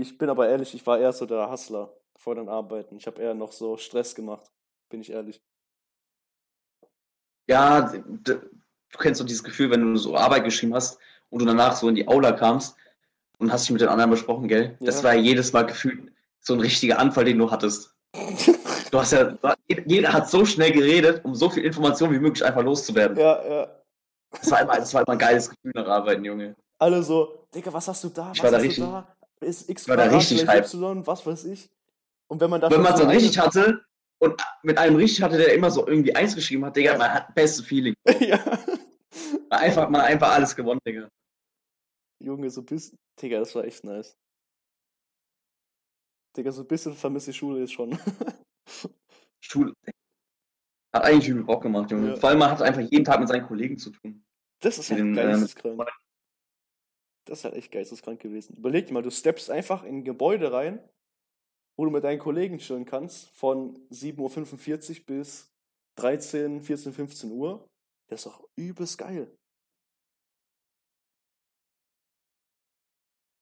ich 0.00 0.18
bin 0.18 0.28
aber 0.28 0.48
ehrlich, 0.48 0.74
ich 0.74 0.86
war 0.86 0.98
eher 0.98 1.12
so 1.12 1.24
der 1.26 1.50
Hustler 1.50 1.92
vor 2.16 2.34
den 2.34 2.48
Arbeiten. 2.48 2.96
Ich 2.96 3.06
habe 3.06 3.20
eher 3.22 3.34
noch 3.34 3.52
so 3.52 3.76
Stress 3.78 4.14
gemacht, 4.14 4.50
bin 4.90 5.00
ich 5.00 5.10
ehrlich. 5.10 5.42
Ja, 7.48 7.80
du 7.90 8.40
kennst 8.98 9.20
doch 9.20 9.26
dieses 9.26 9.42
Gefühl, 9.42 9.70
wenn 9.70 9.94
du 9.94 9.96
so 9.98 10.16
Arbeit 10.16 10.44
geschrieben 10.44 10.74
hast 10.74 10.98
und 11.30 11.40
du 11.40 11.46
danach 11.46 11.74
so 11.76 11.88
in 11.88 11.94
die 11.94 12.06
Aula 12.06 12.32
kamst 12.32 12.76
und 13.38 13.50
hast 13.50 13.64
dich 13.64 13.70
mit 13.72 13.80
den 13.80 13.88
anderen 13.88 14.10
besprochen, 14.10 14.48
gell? 14.48 14.76
Das 14.80 14.98
Ja. 14.98 15.04
war 15.04 15.14
ja 15.14 15.20
jedes 15.20 15.52
Mal 15.52 15.62
gefühlt 15.64 16.12
so 16.40 16.52
ein 16.54 16.60
richtiger 16.60 16.98
Anfall, 16.98 17.24
den 17.24 17.38
du 17.38 17.50
hattest. 17.50 17.96
Du 18.90 18.98
hast 18.98 19.12
ja, 19.12 19.36
jeder 19.86 20.12
hat 20.12 20.28
so 20.28 20.44
schnell 20.44 20.72
geredet, 20.72 21.24
um 21.24 21.34
so 21.34 21.48
viel 21.48 21.64
Information 21.64 22.12
wie 22.12 22.18
möglich 22.18 22.44
einfach 22.44 22.62
loszuwerden. 22.62 23.16
ja, 23.16 23.44
ja. 23.48 23.76
Das 24.32 24.50
war 24.50 24.60
immer, 24.62 24.76
das 24.76 24.94
war 24.94 25.02
immer 25.02 25.12
ein 25.12 25.18
geiles 25.18 25.50
Gefühl 25.50 25.72
nach 25.74 25.86
Arbeiten, 25.88 26.24
Junge. 26.24 26.54
Alle 26.78 27.02
so, 27.02 27.46
Digga, 27.54 27.72
was 27.72 27.88
hast 27.88 28.04
du 28.04 28.08
da? 28.10 28.30
Ich 28.32 28.38
was 28.38 28.44
war 28.44 28.50
da 28.52 28.56
hast 28.58 28.64
richtig- 28.64 28.84
du 28.84 28.90
da? 28.90 29.16
Ist 29.40 29.68
X 29.70 29.88
war 29.88 29.96
da 29.96 30.04
richtig. 30.04 30.42
Y, 30.42 31.06
was 31.06 31.26
weiß 31.26 31.44
ich. 31.46 31.68
Und 32.28 32.40
wenn 32.40 32.50
man 32.50 32.60
da 32.60 32.70
Wenn 32.70 32.82
man 32.82 32.96
so 32.96 33.06
richtig 33.06 33.38
hatte 33.38 33.82
und 34.20 34.40
mit 34.62 34.78
einem 34.78 34.96
richtig 34.96 35.22
hatte, 35.22 35.36
der 35.36 35.52
immer 35.54 35.70
so 35.70 35.86
irgendwie 35.86 36.14
eins 36.14 36.34
geschrieben 36.34 36.64
hat, 36.64 36.76
Digga, 36.76 36.96
man 36.96 37.12
hat 37.12 37.34
beste 37.34 37.62
Feeling. 37.64 37.94
ja. 38.20 38.38
Einfach, 39.50 39.88
man 39.88 40.02
hat 40.02 40.08
einfach 40.10 40.30
alles 40.32 40.54
gewonnen, 40.54 40.80
Digga. 40.86 41.08
Junge, 42.22 42.50
so 42.50 42.62
bisschen. 42.62 42.96
Digga, 43.20 43.38
das 43.40 43.54
war 43.54 43.64
echt 43.64 43.82
nice. 43.82 44.14
Digga, 46.36 46.52
so 46.52 46.62
ein 46.62 46.68
bisschen 46.68 46.94
vermisse 46.94 47.30
ich 47.32 47.36
Schule 47.36 47.60
jetzt 47.60 47.72
schon. 47.72 47.98
Schule. 49.40 49.74
Hat 50.92 51.04
eigentlich 51.04 51.28
übel 51.28 51.44
Bock 51.44 51.62
gemacht, 51.62 51.90
Junge. 51.90 52.10
Ja. 52.10 52.16
Vor 52.16 52.30
allem, 52.30 52.38
man 52.38 52.50
hat 52.50 52.62
einfach 52.62 52.80
jeden 52.80 53.04
Tag 53.04 53.20
mit 53.20 53.28
seinen 53.28 53.46
Kollegen 53.46 53.78
zu 53.78 53.90
tun. 53.90 54.24
Das 54.60 54.78
ist 54.78 54.90
halt 54.90 55.00
Den, 55.00 55.08
ähm, 55.08 55.14
geisteskrank. 55.14 55.88
Das 57.26 57.38
ist 57.38 57.44
halt 57.44 57.54
echt 57.54 57.70
geisteskrank 57.70 58.20
gewesen. 58.20 58.56
Überleg 58.56 58.86
dir 58.86 58.94
mal, 58.94 59.02
du 59.02 59.10
steppst 59.10 59.50
einfach 59.50 59.84
in 59.84 59.98
ein 59.98 60.04
Gebäude 60.04 60.52
rein, 60.52 60.80
wo 61.76 61.84
du 61.84 61.90
mit 61.90 62.02
deinen 62.02 62.18
Kollegen 62.18 62.58
chillen 62.58 62.84
kannst, 62.84 63.30
von 63.30 63.76
7.45 63.90 65.00
Uhr 65.00 65.06
bis 65.06 65.52
13, 65.96 66.62
14, 66.62 66.92
15 66.92 67.30
Uhr. 67.30 67.68
Das 68.08 68.20
ist 68.20 68.26
doch 68.26 68.48
übelst 68.56 68.98
geil. 68.98 69.32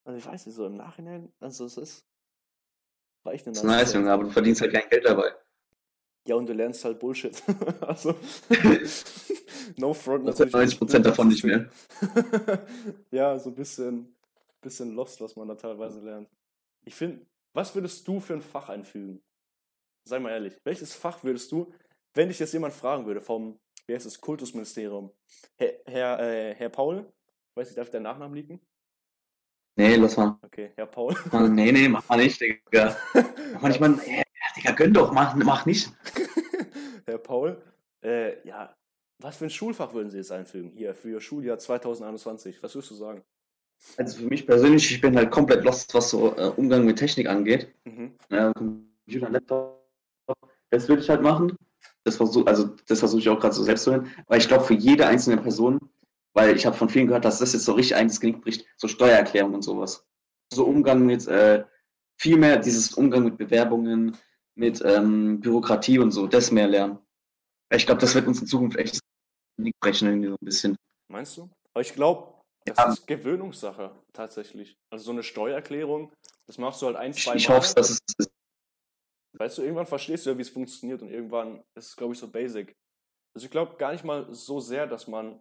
Also 0.05 0.19
ich 0.19 0.27
weiß 0.27 0.47
nicht, 0.47 0.55
so 0.55 0.67
im 0.67 0.77
Nachhinein, 0.77 1.33
also 1.41 1.65
es 1.65 1.77
ist. 1.77 2.07
Echt 3.25 3.47
eine 3.47 3.55
Das 3.55 3.63
ist 3.63 3.65
nice. 3.65 3.93
Junge, 3.95 4.11
aber 4.11 4.25
du 4.25 4.31
verdienst 4.31 4.61
halt 4.61 4.73
kein 4.73 4.89
Geld 4.89 5.05
dabei. 5.05 5.33
Ja, 6.27 6.35
und 6.35 6.47
du 6.47 6.53
lernst 6.53 6.85
halt 6.85 6.99
Bullshit. 6.99 7.43
also, 7.81 8.15
no 9.77 9.95
front 9.95 10.29
Das 10.29 10.39
natürlich. 10.39 10.79
sind 10.79 10.91
90% 10.91 10.99
davon 11.01 11.29
nicht 11.29 11.45
mehr. 11.45 11.71
ja, 13.11 13.39
so 13.39 13.51
ein 13.51 13.55
bisschen, 13.55 14.15
bisschen 14.61 14.95
lost, 14.95 15.21
was 15.21 15.37
man 15.37 15.49
da 15.49 15.55
teilweise 15.55 16.01
lernt. 16.01 16.29
Ich 16.85 16.95
finde, 16.95 17.25
was 17.55 17.75
würdest 17.75 18.07
du 18.07 18.21
für 18.21 18.35
ein 18.35 18.43
Fach 18.43 18.69
einfügen? 18.69 19.23
Sei 20.05 20.19
mal 20.19 20.31
ehrlich, 20.31 20.55
welches 20.65 20.95
Fach 20.95 21.25
würdest 21.25 21.51
du, 21.51 21.73
wenn 22.15 22.29
dich 22.29 22.39
jetzt 22.39 22.53
jemand 22.53 22.75
fragen 22.75 23.07
würde 23.07 23.21
vom, 23.21 23.59
wie 23.87 23.95
heißt 23.95 24.07
es, 24.07 24.21
Kultusministerium, 24.21 25.11
Herr, 25.57 25.73
Herr, 25.87 26.21
äh, 26.21 26.55
Herr 26.55 26.69
Paul, 26.69 27.11
ich 27.51 27.57
weiß 27.57 27.69
nicht, 27.69 27.79
darf 27.79 27.89
ich 27.89 27.93
deinen 27.93 28.03
Nachnamen 28.03 28.35
liegen? 28.35 28.61
Nee, 29.79 29.95
lass 29.95 30.17
mal. 30.17 30.37
Okay, 30.43 30.73
Herr 30.75 30.87
Paul. 30.87 31.15
Mann, 31.31 31.55
Nee, 31.55 31.71
nee, 31.71 31.89
mach 31.89 32.07
mal 32.09 32.17
nicht, 32.17 32.41
Digga. 32.41 32.97
Mach 33.53 33.63
mal 33.63 33.69
nicht, 33.69 33.81
Mann. 33.81 34.01
Ja, 34.05 34.25
Digga, 34.57 34.73
gönn 34.73 34.93
doch, 34.93 35.13
mach, 35.13 35.37
mach 35.37 35.67
nicht. 35.67 35.93
Herr 37.07 37.19
Paul, 37.19 37.63
äh, 38.03 38.45
ja, 38.47 38.75
was 39.21 39.37
für 39.37 39.45
ein 39.45 39.51
Schulfach 39.51 39.95
würden 39.95 40.11
Sie 40.11 40.17
jetzt 40.17 40.33
einfügen? 40.33 40.73
Hier, 40.75 40.97
für 40.97 41.11
Ihr 41.11 41.21
Schuljahr 41.21 41.59
2021. 41.59 42.61
Was 42.61 42.75
würdest 42.75 42.91
du 42.91 42.97
sagen? 42.97 43.23
Also 43.97 44.19
für 44.19 44.27
mich 44.27 44.45
persönlich, 44.49 44.91
ich 44.91 45.01
bin 45.01 45.17
halt 45.17 45.31
komplett 45.31 45.63
lost, 45.63 45.95
was 45.95 46.11
so 46.11 46.37
äh, 46.37 46.51
Umgang 46.57 46.85
mit 46.85 46.99
Technik 46.99 47.29
angeht. 47.29 47.73
Mhm. 47.85 48.15
Ja, 48.31 48.53
Computer, 48.53 49.31
Laptop. 49.31 49.81
Das 50.71 50.89
würde 50.89 51.03
ich 51.03 51.09
halt 51.09 51.23
machen. 51.23 51.57
Das 52.03 52.17
versuche 52.17 52.49
also 52.49 52.75
das 52.89 52.99
versuche 52.99 53.21
ich 53.21 53.29
auch 53.29 53.39
gerade 53.39 53.55
so 53.55 53.63
selbst 53.63 53.85
zu 53.85 53.93
hören. 53.93 54.11
Weil 54.27 54.39
ich 54.39 54.49
glaube, 54.49 54.65
für 54.65 54.75
jede 54.75 55.07
einzelne 55.07 55.41
Person, 55.41 55.79
weil 56.39 56.55
ich 56.57 56.65
habe 56.67 56.77
von 56.77 56.89
vielen 56.89 57.09
gehört, 57.09 57.25
dass 57.25 57.41
das 57.41 57.53
jetzt 57.53 57.65
so 57.65 57.73
richtig 57.73 57.97
eines 57.97 58.21
Genick 58.21 58.41
bricht, 58.41 58.65
so 58.77 58.87
Steuererklärung 58.87 59.55
und 59.55 59.63
sowas. 59.63 60.07
So 60.53 60.65
Umgang 60.65 61.05
mit, 61.05 61.27
äh, 61.27 61.65
viel 62.17 62.37
mehr 62.37 62.59
dieses 62.59 62.95
Umgang 62.95 63.25
mit 63.25 63.37
Bewerbungen, 63.39 64.17
mit 64.55 64.81
ähm, 64.85 65.41
Bürokratie 65.41 65.99
und 65.99 66.13
so, 66.13 66.29
das 66.29 66.53
mehr 66.53 66.69
lernen. 66.69 66.99
Ich 67.75 67.87
glaube, 67.87 68.01
das 68.01 68.15
wird 68.15 68.29
uns 68.29 68.41
in 68.41 68.47
Zukunft 68.47 68.77
echt 68.79 69.01
Genick 69.57 69.75
brechen, 69.81 70.07
irgendwie 70.09 70.29
so 70.29 70.35
ein 70.41 70.45
bisschen. 70.45 70.77
Meinst 71.11 71.37
du? 71.37 71.51
Aber 71.75 71.81
ich 71.81 71.93
glaube, 71.95 72.41
das 72.65 72.79
Ja. 72.79 72.93
ist 72.93 73.07
Gewöhnungssache, 73.09 73.91
tatsächlich. 74.13 74.77
Also 74.93 75.07
so 75.07 75.11
eine 75.11 75.25
Steuererklärung, 75.25 76.13
das 76.47 76.57
machst 76.57 76.81
du 76.83 76.87
halt 76.87 76.97
ein, 76.97 77.11
Ich, 77.11 77.25
zwei 77.25 77.35
ich 77.35 77.49
Mal. 77.49 77.57
hoffe, 77.57 77.75
dass 77.75 77.91
es 77.91 77.99
ist. 78.19 78.31
Weißt 79.39 79.59
du, 79.59 79.63
irgendwann 79.63 79.87
verstehst 79.87 80.25
du 80.25 80.31
ja, 80.31 80.39
wie 80.39 80.43
es 80.43 80.51
funktioniert 80.51 81.03
und 81.03 81.11
irgendwann 81.11 81.65
ist 81.75 81.89
es, 81.89 81.97
glaube 81.97 82.15
ich, 82.15 82.21
so 82.21 82.29
basic. 82.29 82.77
Also 83.35 83.45
ich 83.47 83.51
glaube 83.51 83.77
gar 83.77 83.93
nicht 83.93 84.05
mal 84.05 84.33
so 84.33 84.61
sehr, 84.61 84.87
dass 84.87 85.09
man 85.09 85.41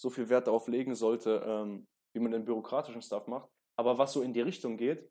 so 0.00 0.10
viel 0.10 0.28
Wert 0.28 0.46
darauf 0.46 0.68
legen 0.68 0.94
sollte, 0.94 1.42
ähm, 1.46 1.86
wie 2.14 2.20
man 2.20 2.32
den 2.32 2.44
bürokratischen 2.44 3.02
Stuff 3.02 3.26
macht. 3.26 3.50
Aber 3.78 3.98
was 3.98 4.12
so 4.12 4.22
in 4.22 4.32
die 4.32 4.40
Richtung 4.40 4.76
geht, 4.76 5.10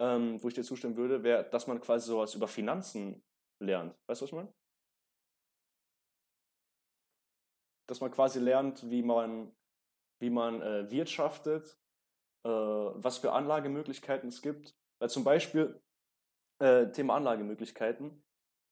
ähm, 0.00 0.42
wo 0.42 0.48
ich 0.48 0.54
dir 0.54 0.64
zustimmen 0.64 0.96
würde, 0.96 1.22
wäre, 1.22 1.48
dass 1.50 1.66
man 1.66 1.80
quasi 1.80 2.08
sowas 2.08 2.34
über 2.34 2.48
Finanzen 2.48 3.24
lernt. 3.60 3.96
Weißt 4.06 4.20
du, 4.20 4.24
was 4.24 4.30
ich 4.30 4.36
meine? 4.36 4.54
Dass 7.88 8.00
man 8.00 8.10
quasi 8.10 8.40
lernt, 8.40 8.88
wie 8.90 9.02
man, 9.02 9.54
wie 10.20 10.30
man 10.30 10.62
äh, 10.62 10.90
wirtschaftet, 10.90 11.78
äh, 12.44 12.48
was 12.48 13.18
für 13.18 13.32
Anlagemöglichkeiten 13.32 14.28
es 14.28 14.42
gibt. 14.42 14.74
Weil 15.00 15.10
zum 15.10 15.24
Beispiel, 15.24 15.80
äh, 16.60 16.90
Thema 16.92 17.16
Anlagemöglichkeiten. 17.16 18.24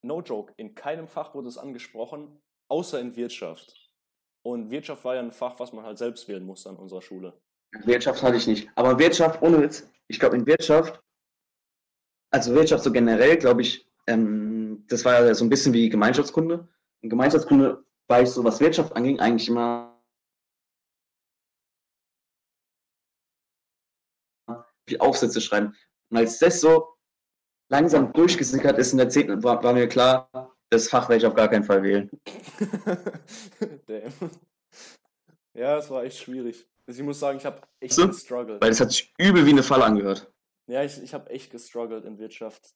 No 0.04 0.20
joke, 0.20 0.52
in 0.56 0.74
keinem 0.74 1.08
Fach 1.08 1.34
wurde 1.34 1.48
es 1.48 1.58
angesprochen, 1.58 2.42
außer 2.68 3.00
in 3.00 3.16
Wirtschaft. 3.16 3.91
Und 4.42 4.70
Wirtschaft 4.70 5.04
war 5.04 5.14
ja 5.14 5.20
ein 5.20 5.32
Fach, 5.32 5.58
was 5.60 5.72
man 5.72 5.84
halt 5.84 5.98
selbst 5.98 6.26
wählen 6.28 6.44
musste 6.44 6.70
an 6.70 6.76
unserer 6.76 7.02
Schule. 7.02 7.40
Wirtschaft 7.84 8.22
hatte 8.22 8.36
ich 8.36 8.46
nicht. 8.46 8.68
Aber 8.74 8.98
Wirtschaft, 8.98 9.40
ohne 9.42 9.62
Witz, 9.62 9.88
ich 10.08 10.18
glaube 10.18 10.36
in 10.36 10.46
Wirtschaft, 10.46 11.02
also 12.30 12.54
Wirtschaft 12.54 12.84
so 12.84 12.92
generell, 12.92 13.36
glaube 13.36 13.62
ich, 13.62 13.88
ähm, 14.06 14.84
das 14.88 15.04
war 15.04 15.24
ja 15.24 15.34
so 15.34 15.44
ein 15.44 15.50
bisschen 15.50 15.72
wie 15.72 15.88
Gemeinschaftskunde. 15.88 16.68
In 17.02 17.10
Gemeinschaftskunde 17.10 17.84
war 18.08 18.22
ich 18.22 18.30
so, 18.30 18.42
was 18.44 18.60
Wirtschaft 18.60 18.94
anging, 18.96 19.20
eigentlich 19.20 19.48
immer 19.48 19.92
viel 24.88 24.98
Aufsätze 24.98 25.40
schreiben. 25.40 25.74
Und 26.10 26.16
als 26.16 26.38
das 26.38 26.60
so 26.60 26.96
langsam 27.70 28.12
durchgesickert 28.12 28.78
ist 28.78 28.92
in 28.92 28.98
der 28.98 29.08
10. 29.08 29.42
war, 29.42 29.62
war 29.62 29.72
mir 29.72 29.88
klar, 29.88 30.51
das 30.72 30.88
Fach 30.88 31.08
werde 31.08 31.18
ich 31.18 31.26
auf 31.26 31.34
gar 31.34 31.48
keinen 31.48 31.64
Fall 31.64 31.82
wählen. 31.82 32.10
Damn. 33.86 34.12
Ja, 35.54 35.76
es 35.76 35.90
war 35.90 36.04
echt 36.04 36.18
schwierig. 36.18 36.66
Also 36.86 37.00
ich 37.00 37.04
muss 37.04 37.20
sagen, 37.20 37.38
ich 37.38 37.44
habe 37.44 37.60
echt 37.78 37.92
So, 37.92 38.08
gestruggelt. 38.08 38.62
Weil 38.62 38.70
das 38.70 38.80
hat 38.80 38.90
sich 38.90 39.12
übel 39.18 39.44
wie 39.44 39.50
eine 39.50 39.62
Falle 39.62 39.84
angehört. 39.84 40.32
Ja, 40.66 40.82
ich, 40.82 41.00
ich 41.02 41.12
habe 41.12 41.28
echt 41.30 41.50
gestruggelt 41.50 42.06
in 42.06 42.18
Wirtschaft. 42.18 42.74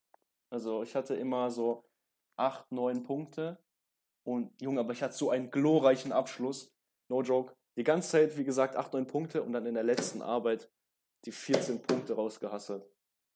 Also 0.51 0.83
ich 0.83 0.95
hatte 0.95 1.15
immer 1.15 1.51
so 1.51 1.85
acht, 2.37 2.71
neun 2.71 3.03
Punkte. 3.03 3.59
Und 4.25 4.61
Junge, 4.61 4.81
aber 4.81 4.93
ich 4.93 5.03
hatte 5.03 5.15
so 5.15 5.31
einen 5.31 5.51
glorreichen 5.51 6.13
Abschluss. 6.13 6.75
No 7.09 7.23
joke. 7.23 7.55
Die 7.79 7.85
ganze 7.85 8.11
Zeit, 8.11 8.37
wie 8.37 8.45
gesagt, 8.45 8.77
acht, 8.77 8.93
neun 8.93 9.07
Punkte 9.07 9.43
und 9.43 9.53
dann 9.53 9.65
in 9.65 9.75
der 9.75 9.85
letzten 9.85 10.21
Arbeit 10.21 10.71
die 11.25 11.33
14 11.33 11.81
Punkte 11.83 12.15
rausgehasselt. 12.15 12.87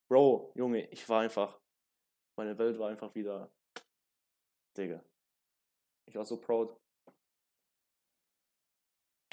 Bro, 0.07 0.51
Junge, 0.55 0.87
ich 0.91 1.07
war 1.09 1.21
einfach. 1.21 1.59
Meine 2.37 2.57
Welt 2.57 2.77
war 2.77 2.89
einfach 2.89 3.15
wieder. 3.15 3.51
Digga. 4.77 5.03
Ich 6.07 6.15
war 6.15 6.25
so 6.25 6.37
proud. 6.37 6.75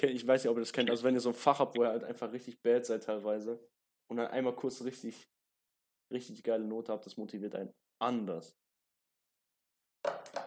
Ich 0.00 0.26
weiß 0.26 0.44
nicht, 0.44 0.50
ob 0.50 0.56
ihr 0.56 0.60
das 0.60 0.72
kennt. 0.72 0.90
Also 0.90 1.02
wenn 1.02 1.14
ihr 1.14 1.20
so 1.20 1.30
ein 1.30 1.34
Fach 1.34 1.58
habt, 1.58 1.76
wo 1.76 1.82
ihr 1.82 1.88
halt 1.88 2.04
einfach 2.04 2.30
richtig 2.32 2.62
bad 2.62 2.86
seid 2.86 3.02
teilweise 3.02 3.58
und 4.08 4.18
dann 4.18 4.28
einmal 4.28 4.54
kurz 4.54 4.82
richtig, 4.82 5.28
richtig 6.12 6.44
geile 6.44 6.64
Note 6.64 6.92
habt, 6.92 7.04
das 7.04 7.16
motiviert 7.16 7.56
einen 7.56 7.74
anders. 8.00 8.56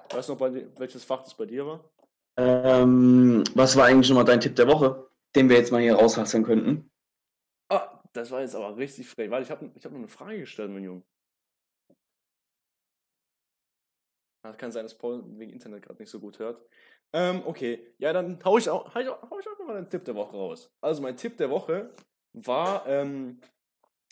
Weißt 0.09 0.29
du 0.29 0.33
noch, 0.33 0.39
bei 0.39 0.49
dir, 0.49 0.79
welches 0.79 1.03
Fach 1.03 1.23
das 1.23 1.35
bei 1.35 1.45
dir 1.45 1.65
war? 1.65 1.91
Ähm, 2.37 3.43
was 3.55 3.75
war 3.75 3.85
eigentlich 3.85 4.09
nochmal 4.09 4.25
dein 4.25 4.39
Tipp 4.39 4.55
der 4.55 4.67
Woche, 4.67 5.09
den 5.35 5.49
wir 5.49 5.57
jetzt 5.57 5.71
mal 5.71 5.81
hier 5.81 5.95
raushasseln 5.95 6.43
könnten? 6.43 6.89
Ah, 7.69 8.01
das 8.13 8.31
war 8.31 8.41
jetzt 8.41 8.55
aber 8.55 8.77
richtig 8.77 9.07
frech, 9.07 9.29
weil 9.29 9.43
ich 9.43 9.51
habe 9.51 9.69
ich 9.75 9.83
hab 9.83 9.91
noch 9.91 9.99
eine 9.99 10.07
Frage 10.07 10.39
gestellt, 10.39 10.71
mein 10.71 10.83
Junge. 10.83 11.03
Das 14.43 14.57
kann 14.57 14.71
sein, 14.71 14.83
dass 14.83 14.97
Paul 14.97 15.23
wegen 15.37 15.51
Internet 15.51 15.83
gerade 15.83 16.01
nicht 16.01 16.09
so 16.09 16.19
gut 16.19 16.39
hört. 16.39 16.61
Ähm, 17.13 17.43
okay, 17.45 17.93
ja, 17.97 18.13
dann 18.13 18.39
hau 18.43 18.57
ich 18.57 18.69
auch, 18.69 18.93
hau 18.93 18.99
ich 18.99 19.07
auch, 19.07 19.29
hau 19.29 19.39
ich 19.39 19.47
auch 19.47 19.59
mal 19.65 19.77
einen 19.77 19.89
Tipp 19.89 20.05
der 20.05 20.15
Woche 20.15 20.35
raus. 20.35 20.71
Also 20.81 21.01
mein 21.01 21.17
Tipp 21.17 21.37
der 21.37 21.49
Woche 21.49 21.91
war, 22.33 22.87
ähm, 22.87 23.39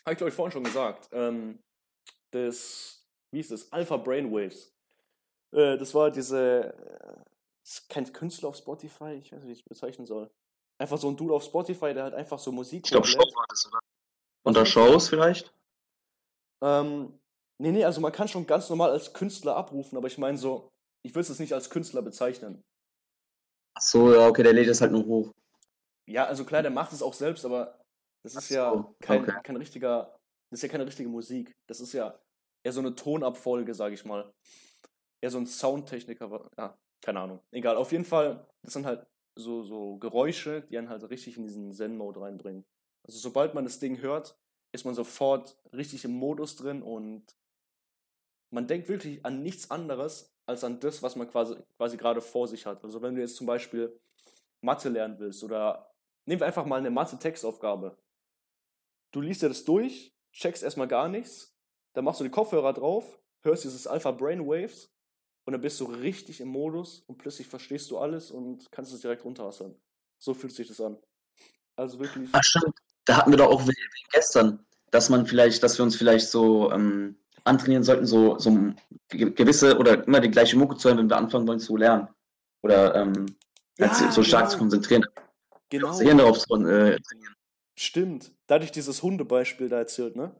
habe 0.05 0.13
ich 0.13 0.17
glaube 0.17 0.29
ich 0.29 0.35
vorhin 0.35 0.51
schon 0.51 0.63
gesagt, 0.63 1.09
ähm, 1.11 1.59
das, 2.31 3.07
wie 3.31 3.39
ist 3.39 3.51
das, 3.51 3.71
Alpha 3.71 3.97
Brainwaves. 3.97 4.75
Äh, 5.51 5.77
das 5.77 5.93
war 5.95 6.11
diese, 6.11 6.73
äh, 6.73 7.23
das 7.63 7.79
ist 7.79 7.89
kein 7.89 8.11
Künstler 8.11 8.49
auf 8.49 8.57
Spotify, 8.57 9.13
ich 9.13 9.31
weiß 9.31 9.39
nicht, 9.39 9.47
wie 9.47 9.53
ich 9.53 9.59
es 9.59 9.65
bezeichnen 9.65 10.05
soll. 10.05 10.29
Einfach 10.77 10.97
so 10.97 11.09
ein 11.09 11.17
Dude 11.17 11.33
auf 11.33 11.43
Spotify, 11.43 11.93
der 11.93 12.03
halt 12.03 12.13
einfach 12.13 12.39
so 12.39 12.51
Musik 12.51 12.85
Ich 12.85 12.91
glaube, 12.91 13.07
Show 13.07 13.19
war 13.19 13.45
das, 13.49 13.67
oder? 13.67 13.79
Unter 14.43 14.65
Shows 14.65 15.09
vielleicht? 15.09 15.53
Ähm, 16.61 17.19
nee, 17.59 17.71
nee, 17.71 17.83
also 17.85 18.01
man 18.01 18.11
kann 18.11 18.27
schon 18.27 18.47
ganz 18.47 18.69
normal 18.69 18.91
als 18.91 19.13
Künstler 19.13 19.55
abrufen, 19.55 19.97
aber 19.97 20.07
ich 20.07 20.17
meine 20.17 20.37
so, 20.37 20.69
ich 21.05 21.13
würde 21.13 21.31
es 21.31 21.39
nicht 21.39 21.53
als 21.53 21.69
Künstler 21.69 22.01
bezeichnen. 22.01 22.61
Ach 23.77 23.81
so, 23.81 24.13
ja, 24.13 24.27
okay, 24.27 24.43
der 24.43 24.53
lädt 24.53 24.67
es 24.67 24.81
halt 24.81 24.91
nur 24.91 25.05
hoch. 25.05 25.31
Ja, 26.07 26.25
also 26.25 26.43
klar, 26.43 26.61
der 26.61 26.71
macht 26.71 26.91
es 26.91 27.01
auch 27.03 27.13
selbst, 27.13 27.45
aber 27.45 27.79
das 28.23 28.35
ist 28.35 28.45
Ach 28.45 28.49
ja 28.49 28.73
so, 28.73 28.95
kein, 28.99 29.21
okay. 29.23 29.39
kein 29.43 29.55
richtiger, 29.57 30.17
das 30.49 30.59
ist 30.59 30.63
ja 30.63 30.69
keine 30.69 30.85
richtige 30.85 31.09
Musik. 31.09 31.55
Das 31.67 31.79
ist 31.79 31.93
ja 31.93 32.19
eher 32.65 32.73
so 32.73 32.79
eine 32.79 32.95
Tonabfolge, 32.95 33.73
sage 33.73 33.93
ich 33.93 34.03
mal. 34.05 34.33
Eher 35.21 35.29
so 35.31 35.37
ein 35.37 35.45
Soundtechniker, 35.45 36.25
aber- 36.25 36.49
ja, 36.57 36.77
keine 37.01 37.19
Ahnung. 37.21 37.39
Egal, 37.51 37.77
auf 37.77 37.91
jeden 37.91 38.05
Fall, 38.05 38.45
das 38.63 38.73
sind 38.73 38.85
halt 38.85 39.05
so, 39.37 39.63
so 39.63 39.97
Geräusche, 39.97 40.63
die 40.63 40.77
einen 40.77 40.89
halt 40.89 41.09
richtig 41.09 41.37
in 41.37 41.43
diesen 41.43 41.71
Zen-Mode 41.71 42.21
reinbringen. 42.21 42.65
Also 43.07 43.19
sobald 43.19 43.53
man 43.53 43.63
das 43.63 43.79
Ding 43.79 44.01
hört, 44.01 44.37
ist 44.73 44.85
man 44.85 44.95
sofort 44.95 45.57
richtig 45.73 46.03
im 46.05 46.11
Modus 46.11 46.55
drin 46.55 46.83
und 46.83 47.23
man 48.51 48.67
denkt 48.67 48.89
wirklich 48.89 49.25
an 49.25 49.41
nichts 49.43 49.69
anderes 49.71 50.33
als 50.45 50.63
an 50.63 50.79
das, 50.79 51.03
was 51.03 51.15
man 51.15 51.29
quasi, 51.29 51.55
quasi 51.77 51.97
gerade 51.97 52.21
vor 52.21 52.47
sich 52.47 52.65
hat. 52.65 52.83
Also 52.83 53.01
wenn 53.01 53.15
du 53.15 53.21
jetzt 53.21 53.35
zum 53.35 53.47
Beispiel 53.47 53.99
Mathe 54.61 54.89
lernen 54.89 55.19
willst 55.19 55.43
oder 55.43 55.91
nehmen 56.25 56.41
wir 56.41 56.47
einfach 56.47 56.65
mal 56.65 56.79
eine 56.79 56.89
Mathe-Textaufgabe. 56.89 57.97
Du 59.11 59.21
liest 59.21 59.41
dir 59.41 59.49
das 59.49 59.63
durch, 59.63 60.13
checkst 60.31 60.63
erstmal 60.63 60.87
gar 60.87 61.07
nichts, 61.07 61.55
dann 61.93 62.05
machst 62.05 62.19
du 62.19 62.23
die 62.23 62.29
Kopfhörer 62.29 62.73
drauf, 62.73 63.19
hörst 63.41 63.63
dieses 63.63 63.87
Alpha 63.87 64.11
Brainwaves 64.11 64.91
und 65.45 65.53
dann 65.53 65.61
bist 65.61 65.79
du 65.79 65.85
richtig 65.85 66.41
im 66.41 66.49
Modus 66.49 67.03
und 67.07 67.17
plötzlich 67.17 67.47
verstehst 67.47 67.89
du 67.91 67.97
alles 67.97 68.31
und 68.31 68.71
kannst 68.71 68.93
es 68.93 69.01
direkt 69.01 69.25
runterhasseln. 69.25 69.75
So 70.17 70.33
fühlt 70.33 70.53
sich 70.53 70.67
das 70.67 70.81
an. 70.81 70.97
Also 71.75 71.99
wirklich. 71.99 72.29
Ach 72.33 72.43
stimmt, 72.43 72.75
da 73.05 73.17
hatten 73.17 73.31
wir 73.31 73.37
doch 73.37 73.49
auch 73.49 73.67
gestern, 74.11 74.65
dass 74.91 75.09
man 75.09 75.25
vielleicht, 75.25 75.63
dass 75.63 75.77
wir 75.77 75.83
uns 75.83 75.95
vielleicht 75.95 76.27
so 76.27 76.71
ähm, 76.71 77.17
antrainieren 77.49 77.83
sollten, 77.83 78.05
so, 78.05 78.37
so 78.39 78.51
ge- 79.09 79.31
gewisse 79.31 79.77
oder 79.77 80.05
immer 80.07 80.19
die 80.21 80.31
gleiche 80.31 80.57
Mucke 80.57 80.77
zu 80.77 80.87
hören, 80.89 80.99
wenn 80.99 81.09
wir 81.09 81.17
anfangen 81.17 81.47
wollen 81.47 81.59
zu 81.59 81.75
lernen. 81.75 82.07
Oder 82.63 82.95
ähm, 82.95 83.35
als- 83.79 84.13
so 84.13 84.23
stark 84.23 84.49
zu 84.49 84.57
genau, 84.57 84.63
konzentrieren. 84.69 85.05
genau. 85.69 85.87
Das 85.87 86.01
Hirn 86.01 86.17
darauf 86.17 86.39
zu 86.39 86.53
äh, 86.55 86.99
trainieren. 86.99 87.35
Stimmt. 87.77 88.31
Da 88.47 88.55
hatte 88.55 88.65
ich 88.65 88.71
dieses 88.71 89.01
Hundebeispiel 89.03 89.69
da 89.69 89.77
erzählt, 89.79 90.15
ne? 90.15 90.35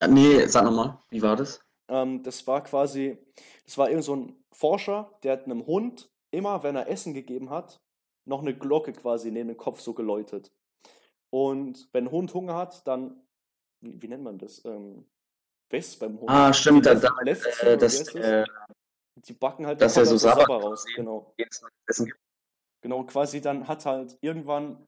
Äh, 0.00 0.08
Nee, 0.08 0.46
sag 0.46 0.64
nochmal, 0.64 0.98
wie 1.10 1.22
war 1.22 1.36
das? 1.36 1.60
Ähm, 1.88 2.22
das 2.22 2.46
war 2.46 2.62
quasi, 2.62 3.18
das 3.64 3.78
war 3.78 3.88
irgend 3.88 4.04
so 4.04 4.14
ein 4.16 4.44
Forscher, 4.52 5.10
der 5.22 5.32
hat 5.32 5.44
einem 5.44 5.66
Hund 5.66 6.10
immer, 6.30 6.62
wenn 6.62 6.76
er 6.76 6.88
Essen 6.88 7.14
gegeben 7.14 7.50
hat, 7.50 7.80
noch 8.26 8.42
eine 8.42 8.56
Glocke 8.56 8.92
quasi 8.92 9.30
neben 9.30 9.48
den 9.48 9.56
Kopf 9.56 9.80
so 9.80 9.94
geläutet. 9.94 10.52
Und 11.30 11.88
wenn 11.92 12.04
ein 12.06 12.10
Hund 12.10 12.32
Hunger 12.34 12.54
hat, 12.54 12.86
dann, 12.86 13.26
wie, 13.80 14.02
wie 14.02 14.08
nennt 14.08 14.24
man 14.24 14.38
das? 14.38 14.64
Ähm, 14.64 15.06
es 15.70 15.98
beim 15.98 16.18
Hund? 16.18 16.30
Ah, 16.30 16.52
stimmt, 16.52 16.86
da, 16.86 16.94
da, 16.94 17.10
Lefzen, 17.22 17.68
äh, 17.68 17.76
das, 17.76 18.04
das? 18.04 18.14
äh, 18.14 18.44
Die 19.16 19.34
backen 19.34 19.66
halt 19.66 19.80
den 19.80 19.84
er 19.88 20.06
so 20.06 20.16
Sabber 20.16 20.46
raus. 20.46 20.84
Genau. 20.96 21.34
Genau, 22.80 23.04
quasi 23.04 23.40
dann 23.40 23.66
hat 23.66 23.84
halt 23.86 24.16
irgendwann, 24.20 24.86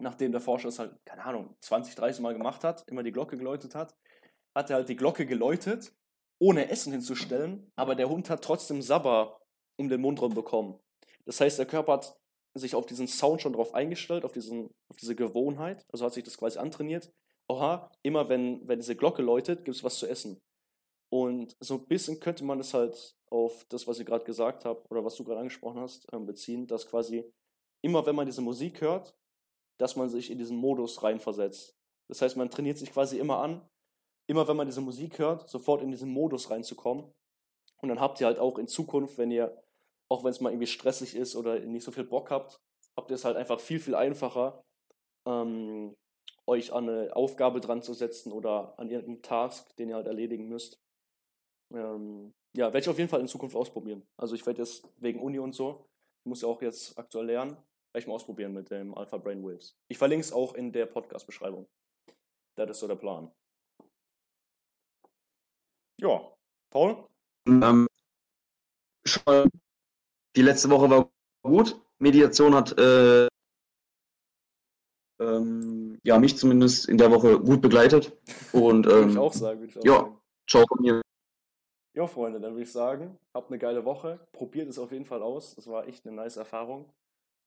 nachdem 0.00 0.30
der 0.32 0.40
Forscher 0.40 0.68
es 0.68 0.78
halt, 0.78 0.94
keine 1.04 1.24
Ahnung, 1.24 1.56
20, 1.60 1.94
30 1.96 2.22
Mal 2.22 2.34
gemacht 2.34 2.62
hat, 2.62 2.84
immer 2.86 3.02
die 3.02 3.12
Glocke 3.12 3.36
geläutet 3.36 3.74
hat, 3.74 3.96
hat 4.54 4.70
er 4.70 4.76
halt 4.76 4.88
die 4.88 4.96
Glocke 4.96 5.26
geläutet, 5.26 5.92
ohne 6.38 6.70
Essen 6.70 6.92
hinzustellen, 6.92 7.70
aber 7.76 7.94
der 7.94 8.08
Hund 8.08 8.30
hat 8.30 8.44
trotzdem 8.44 8.80
Sabber 8.80 9.40
um 9.76 9.88
den 9.88 10.00
Mund 10.00 10.20
rum 10.20 10.34
bekommen. 10.34 10.78
Das 11.24 11.40
heißt, 11.40 11.58
der 11.58 11.66
Körper 11.66 11.94
hat 11.94 12.16
sich 12.54 12.74
auf 12.74 12.86
diesen 12.86 13.08
Sound 13.08 13.42
schon 13.42 13.52
drauf 13.52 13.74
eingestellt, 13.74 14.24
auf, 14.24 14.32
diesen, 14.32 14.70
auf 14.88 14.96
diese 14.96 15.16
Gewohnheit, 15.16 15.84
also 15.92 16.04
hat 16.06 16.14
sich 16.14 16.24
das 16.24 16.38
quasi 16.38 16.58
antrainiert. 16.58 17.12
Oha, 17.48 17.90
immer 18.02 18.28
wenn, 18.28 18.66
wenn 18.66 18.78
diese 18.78 18.96
Glocke 18.96 19.22
läutet, 19.22 19.64
gibt 19.64 19.76
es 19.76 19.84
was 19.84 19.98
zu 19.98 20.06
essen. 20.06 20.40
Und 21.08 21.56
so 21.60 21.74
ein 21.74 21.86
bisschen 21.86 22.18
könnte 22.18 22.44
man 22.44 22.58
das 22.58 22.74
halt 22.74 23.16
auf 23.30 23.64
das, 23.68 23.86
was 23.86 24.00
ich 24.00 24.06
gerade 24.06 24.24
gesagt 24.24 24.64
habe, 24.64 24.82
oder 24.90 25.04
was 25.04 25.14
du 25.14 25.24
gerade 25.24 25.40
angesprochen 25.40 25.80
hast, 25.80 26.06
ähm, 26.12 26.26
beziehen, 26.26 26.66
dass 26.66 26.86
quasi 26.86 27.32
immer, 27.82 28.04
wenn 28.06 28.16
man 28.16 28.26
diese 28.26 28.42
Musik 28.42 28.80
hört, 28.80 29.16
dass 29.78 29.94
man 29.94 30.08
sich 30.08 30.30
in 30.30 30.38
diesen 30.38 30.56
Modus 30.56 31.02
reinversetzt. 31.02 31.76
Das 32.08 32.22
heißt, 32.22 32.36
man 32.36 32.50
trainiert 32.50 32.78
sich 32.78 32.92
quasi 32.92 33.18
immer 33.18 33.38
an, 33.38 33.68
immer 34.28 34.48
wenn 34.48 34.56
man 34.56 34.66
diese 34.66 34.80
Musik 34.80 35.18
hört, 35.18 35.48
sofort 35.48 35.82
in 35.82 35.90
diesen 35.90 36.10
Modus 36.10 36.50
reinzukommen. 36.50 37.12
Und 37.82 37.88
dann 37.88 38.00
habt 38.00 38.20
ihr 38.20 38.26
halt 38.26 38.38
auch 38.38 38.58
in 38.58 38.66
Zukunft, 38.66 39.18
wenn 39.18 39.30
ihr, 39.30 39.62
auch 40.08 40.24
wenn 40.24 40.30
es 40.30 40.40
mal 40.40 40.50
irgendwie 40.50 40.66
stressig 40.66 41.14
ist 41.14 41.36
oder 41.36 41.60
nicht 41.60 41.84
so 41.84 41.92
viel 41.92 42.04
Bock 42.04 42.30
habt, 42.30 42.60
habt 42.96 43.10
ihr 43.10 43.14
es 43.14 43.24
halt 43.24 43.36
einfach 43.36 43.60
viel, 43.60 43.78
viel 43.78 43.94
einfacher, 43.94 44.64
ähm, 45.26 45.94
euch 46.46 46.72
an 46.72 46.88
eine 46.88 47.14
Aufgabe 47.14 47.60
dran 47.60 47.82
zu 47.82 47.92
setzen 47.94 48.32
oder 48.32 48.78
an 48.78 48.90
irgendeinen 48.90 49.22
Task, 49.22 49.74
den 49.76 49.88
ihr 49.88 49.96
halt 49.96 50.06
erledigen 50.06 50.48
müsst. 50.48 50.80
Ähm, 51.74 52.32
ja, 52.56 52.66
werde 52.66 52.78
ich 52.78 52.88
auf 52.88 52.98
jeden 52.98 53.10
Fall 53.10 53.20
in 53.20 53.28
Zukunft 53.28 53.56
ausprobieren. 53.56 54.06
Also 54.16 54.34
ich 54.34 54.46
werde 54.46 54.62
jetzt 54.62 54.88
wegen 54.98 55.20
Uni 55.20 55.38
und 55.38 55.54
so, 55.54 55.86
ich 56.20 56.28
muss 56.28 56.42
ja 56.42 56.48
auch 56.48 56.62
jetzt 56.62 56.96
aktuell 56.98 57.26
lernen, 57.26 57.50
werde 57.52 57.98
ich 57.98 58.06
mal 58.06 58.14
ausprobieren 58.14 58.52
mit 58.52 58.70
dem 58.70 58.94
Alpha 58.94 59.18
Brainwaves. 59.18 59.76
Ich 59.88 59.98
verlinke 59.98 60.24
es 60.24 60.32
auch 60.32 60.54
in 60.54 60.72
der 60.72 60.86
Podcast-Beschreibung. 60.86 61.68
Das 62.56 62.70
ist 62.70 62.80
so 62.80 62.88
der 62.88 62.96
Plan. 62.96 63.30
Ja, 66.00 66.32
Paul? 66.70 67.06
Ähm, 67.46 67.86
schon, 69.06 69.50
die 70.36 70.42
letzte 70.42 70.70
Woche 70.70 70.90
war 70.90 71.10
gut. 71.42 71.80
Mediation 71.98 72.54
hat 72.54 72.78
äh, 72.78 73.28
ähm, 75.20 75.75
ja, 76.06 76.18
mich 76.18 76.38
zumindest 76.38 76.88
in 76.88 76.98
der 76.98 77.10
Woche 77.10 77.38
gut 77.38 77.60
begleitet. 77.60 78.16
Und 78.52 78.86
Würde 78.86 79.08
ich 79.08 79.16
ähm, 79.16 79.20
auch 79.20 79.32
sagen. 79.32 79.64
Ich 79.64 79.76
auch 79.78 79.84
ja. 79.84 79.96
sagen. 79.96 80.18
ciao 80.48 80.64
von 80.68 80.80
mir. 80.80 81.02
Ja, 81.94 82.06
Freunde, 82.06 82.40
dann 82.40 82.52
würde 82.52 82.62
ich 82.62 82.72
sagen, 82.72 83.18
habt 83.34 83.50
eine 83.50 83.58
geile 83.58 83.84
Woche. 83.84 84.20
Probiert 84.32 84.68
es 84.68 84.78
auf 84.78 84.92
jeden 84.92 85.06
Fall 85.06 85.22
aus. 85.22 85.54
Das 85.54 85.66
war 85.66 85.88
echt 85.88 86.06
eine 86.06 86.14
nice 86.14 86.36
Erfahrung. 86.36 86.92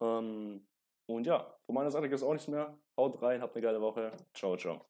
Ähm, 0.03 0.67
und 1.07 1.25
ja, 1.25 1.55
von 1.65 1.75
meiner 1.75 1.91
Seite 1.91 2.09
gibt 2.09 2.17
es 2.17 2.23
auch 2.23 2.33
nichts 2.33 2.47
mehr. 2.47 2.77
Haut 2.97 3.21
rein, 3.21 3.41
habt 3.41 3.55
eine 3.55 3.63
geile 3.63 3.81
Woche. 3.81 4.11
Ciao, 4.33 4.57
ciao. 4.57 4.88